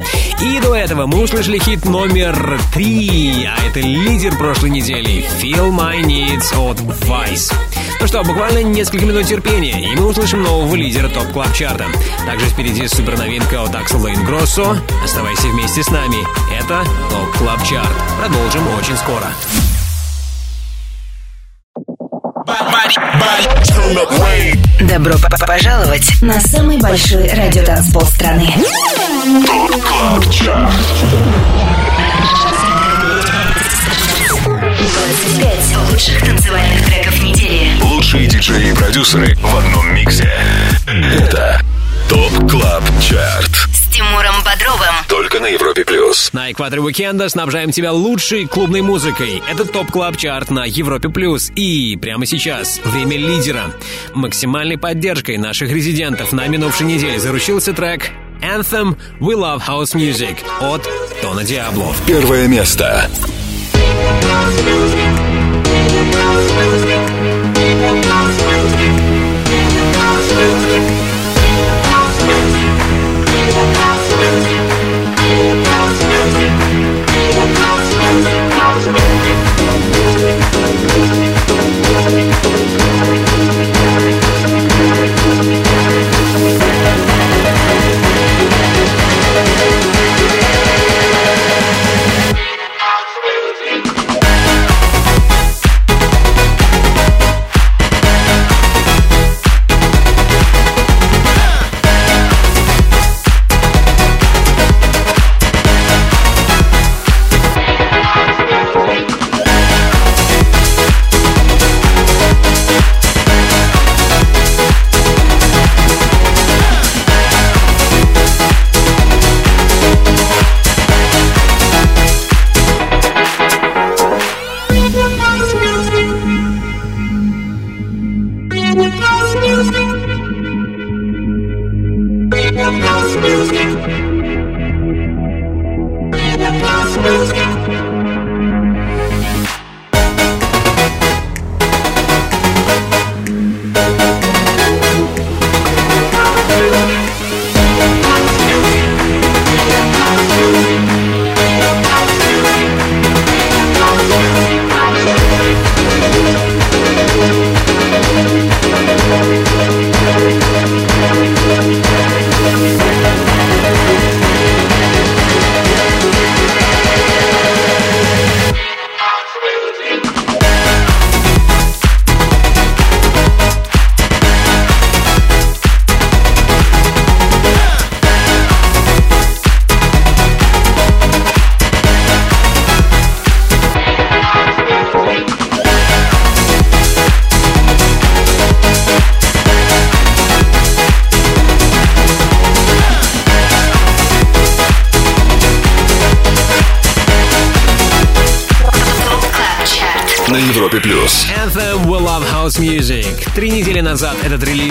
И 0.41 0.61
до 0.61 0.77
этого 0.77 1.07
мы 1.07 1.21
услышали 1.21 1.59
хит 1.59 1.85
номер 1.85 2.61
три, 2.73 3.45
а 3.45 3.57
это 3.67 3.81
лидер 3.81 4.37
прошлой 4.37 4.71
недели 4.71 5.25
Feel 5.41 5.71
My 5.73 6.01
Needs 6.03 6.55
от 6.57 6.79
Vice. 6.79 7.53
Ну 8.01 8.07
что, 8.07 8.23
буквально 8.23 8.63
несколько 8.63 9.05
минут 9.05 9.27
терпения, 9.27 9.93
и 9.93 9.97
мы 9.97 10.07
услышим 10.07 10.45
нового 10.45 10.77
лидера 10.77 11.09
топ 11.09 11.27
клаб 11.33 11.53
чарта. 11.55 11.87
Также 12.25 12.47
впереди 12.47 12.87
суперновинка 12.87 13.65
от 13.65 13.75
Axel 13.75 14.01
Lane 14.01 14.25
Grosso. 14.25 14.79
Оставайся 15.03 15.49
вместе 15.49 15.83
с 15.83 15.91
нами. 15.91 16.19
Это 16.57 16.85
Top 17.11 17.37
Club 17.37 17.65
Chart. 17.65 18.10
Продолжим 18.21 18.69
очень 18.77 18.99
скоро. 18.99 19.25
Добро 24.81 25.15
пожаловать 25.47 26.21
на 26.21 26.39
самый 26.39 26.77
большой 26.77 27.31
радиотанцпол 27.31 28.03
страны. 28.03 28.53
Club 29.83 30.31
Chart. 30.31 30.71
25 34.77 35.77
лучших 35.91 36.23
танцевальных 36.23 36.85
треков 36.85 37.23
недели. 37.23 37.81
Лучшие 37.81 38.27
диджеи 38.27 38.69
и 38.69 38.75
продюсеры 38.75 39.35
в 39.37 39.57
одном 39.57 39.95
миксе. 39.95 40.31
Это 40.87 41.63
ТОП 42.11 42.51
КЛАБ 42.51 42.85
ЧАРТ. 43.01 43.70
Артуром 44.21 44.45
Бодровым. 44.45 44.95
Только 45.09 45.41
на 45.41 45.47
Европе 45.47 45.83
плюс. 45.83 46.31
На 46.35 46.53
экваторе 46.53 46.83
уикенда 46.83 47.31
снабжаем 47.31 47.71
тебя 47.71 47.91
лучшей 47.93 48.47
клубной 48.47 48.83
музыкой. 48.83 49.43
Это 49.49 49.65
топ 49.65 49.91
клаб 49.91 50.19
чарт 50.19 50.51
на 50.51 50.67
Европе 50.67 51.09
плюс. 51.09 51.51
И 51.55 51.97
прямо 51.97 52.27
сейчас 52.27 52.81
время 52.85 53.17
лидера. 53.17 53.73
Максимальной 54.13 54.77
поддержкой 54.77 55.39
наших 55.39 55.71
резидентов 55.71 56.33
на 56.33 56.47
минувшей 56.49 56.87
неделе 56.87 57.19
заручился 57.19 57.73
трек 57.73 58.11
Anthem 58.43 58.99
We 59.21 59.35
Love 59.35 59.63
House 59.67 59.95
Music 59.95 60.37
от 60.61 60.87
Тона 61.23 61.43
Диабло. 61.43 61.95
Первое 62.07 62.47
место. 62.47 63.09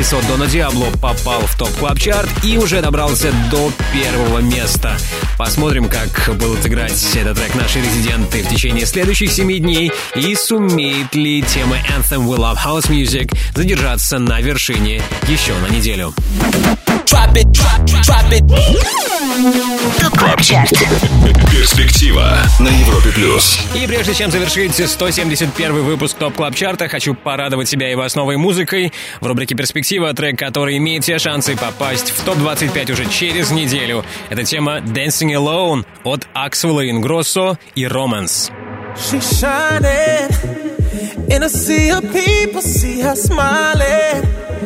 Релиз 0.10 0.14
от 0.14 0.27
Дона 0.27 0.48
Диабло 0.48 0.88
попал 1.02 1.41
в 1.41 1.57
Top 1.57 1.69
Club 1.77 1.99
Chart 1.99 2.30
и 2.44 2.57
уже 2.57 2.81
добрался 2.81 3.31
до 3.52 3.72
первого 3.94 4.40
места. 4.40 4.98
Посмотрим, 5.38 5.90
как 5.90 6.36
будут 6.38 6.65
играть 6.65 7.15
этот 7.15 7.38
трек 7.38 7.56
наши 7.56 7.80
резиденты 7.80 8.44
в 8.44 8.49
течение 8.49 8.86
следующих 8.86 9.31
семи 9.31 9.60
дней 9.60 9.91
и 10.15 10.36
сумеет 10.36 11.15
ли 11.15 11.41
тема 11.44 11.77
Anthem 11.98 12.26
We 12.26 12.38
Love 12.38 12.57
House 12.64 12.90
Music 12.90 13.36
задержаться 13.56 14.19
на 14.19 14.41
вершине 14.41 15.02
еще 15.27 15.53
на 15.57 15.73
неделю. 15.73 16.14
Drop 17.10 17.36
it, 17.36 17.52
drop, 17.52 17.84
drop 18.06 18.31
it. 18.31 18.44
Club 20.15 20.41
Chart. 20.43 20.69
Перспектива 21.52 22.38
на 22.60 22.68
Европе 22.68 23.10
плюс. 23.10 23.60
И 23.73 23.88
прежде 23.88 24.14
чем 24.14 24.30
завершить 24.30 24.76
171 24.76 25.73
выпуск 25.84 26.18
Top 26.18 26.35
Club 26.35 26.53
Chart 26.53 26.78
а, 26.78 26.88
хочу 26.88 27.15
порадовать 27.15 27.68
себя 27.68 27.91
и 27.91 27.95
вас 27.95 28.14
новой 28.14 28.38
музыкой. 28.38 28.94
В 29.22 29.26
рубрике 29.26 29.56
«Перспектива» 29.56 30.14
трек, 30.14 30.38
который 30.38 30.77
имеет 30.77 31.03
все 31.03 31.18
шансы 31.18 31.57
попасть 31.57 32.11
в 32.11 32.23
ТОП-25 32.23 32.91
уже 32.91 33.06
через 33.10 33.49
неделю. 33.49 34.06
Это 34.30 34.44
тема 34.44 34.77
«Dancing 34.77 35.34
Alone» 35.34 35.86
от 36.03 36.27
Аксвелла 36.36 36.88
Ингроссо 36.88 37.57
и 37.73 37.88
«Романс». 37.88 38.52
She's 38.95 39.40
shining 39.40 40.30
in 41.27 41.41
a 41.41 41.49
sea 41.49 41.90
of 41.90 42.03
people, 42.14 42.61
see 42.61 43.02
her 43.02 43.15
smiling. 43.15 44.39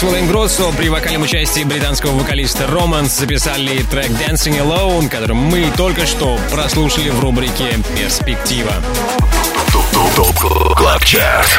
Axwell 0.00 0.18
Ingrosso 0.18 0.72
при 0.72 0.88
вокальном 0.88 1.22
участии 1.22 1.62
британского 1.62 2.18
вокалиста 2.18 2.66
Романс 2.66 3.18
записали 3.18 3.82
трек 3.82 4.08
Dancing 4.12 4.58
Alone, 4.58 5.10
который 5.10 5.34
мы 5.34 5.70
только 5.76 6.06
что 6.06 6.40
прослушали 6.50 7.10
в 7.10 7.20
рубрике 7.20 7.78
«Перспектива». 7.94 8.72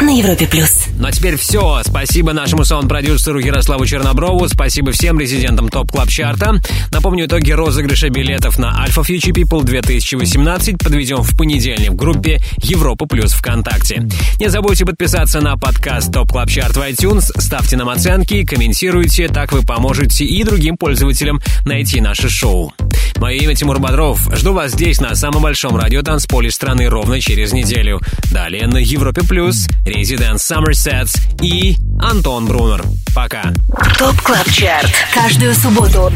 На 0.01 0.18
Европе 0.18 0.47
плюс. 0.47 0.81
Ну 1.02 1.07
а 1.07 1.11
теперь 1.11 1.36
все. 1.36 1.82
Спасибо 1.84 2.32
нашему 2.32 2.64
саунд-продюсеру 2.64 3.40
Ярославу 3.40 3.88
Черноброву. 3.88 4.48
Спасибо 4.48 4.91
всем 4.91 5.19
резидентам 5.19 5.68
Top 5.68 5.90
Club 5.90 6.10
Chart 6.10 6.47
а. 6.47 6.61
Напомню, 6.91 7.26
итоги 7.26 7.49
розыгрыша 7.49 8.10
билетов 8.10 8.60
на 8.60 8.86
Alfa 8.86 9.02
Future 9.02 9.34
People 9.34 9.64
2018 9.64 10.78
подведем 10.78 11.23
в 11.23 11.36
понедельник 11.36 11.94
в 11.94 11.95
группе 11.95 12.40
Европа 12.57 13.07
Плюс 13.07 13.34
ВКонтакте. 13.34 14.07
Не 14.40 14.49
забудьте 14.49 14.86
подписаться 14.86 15.41
на 15.41 15.57
подкаст 15.57 16.14
Top 16.14 16.34
Club 16.34 16.49
Chart 16.52 16.78
в 16.78 16.82
iTunes, 16.82 17.32
ставьте 17.36 17.78
нам 17.78 17.90
оценки, 17.90 18.45
комментируйте, 18.45 19.28
так 19.28 19.53
вы 19.53 19.64
поможете 19.64 20.23
и 20.23 20.44
другим 20.44 20.78
пользователям 20.78 21.41
найти 21.65 21.99
наше 21.99 22.30
шоу. 22.30 22.76
Мое 23.22 23.35
имя 23.35 23.53
Тимур 23.53 23.77
Бодров. 23.77 24.19
Жду 24.35 24.53
вас 24.53 24.72
здесь, 24.72 24.99
на 24.99 25.14
самом 25.14 25.43
большом 25.43 25.77
радиотанцполе 25.77 26.49
страны, 26.49 26.89
ровно 26.89 27.22
через 27.22 27.53
неделю. 27.53 28.02
Далее 28.31 28.65
на 28.65 28.77
Европе 28.77 29.22
Плюс, 29.22 29.68
Резидент 29.85 30.39
Somersets 30.39 31.19
и 31.39 31.77
Антон 32.02 32.48
Брунер. 32.48 32.84
Пока. 33.14 33.53
Top 33.99 34.19
Club 34.23 34.49
Chart. 34.49 34.91
Каждую 35.14 35.53
субботу 35.53 36.11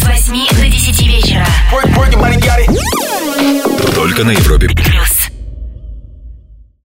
с 0.00 0.06
8 0.06 0.56
до 0.56 0.70
10 0.70 1.06
вечера. 1.06 1.46
Только 3.94 4.24
на 4.24 4.30
Европе 4.30 4.68
Плюс. 4.68 5.17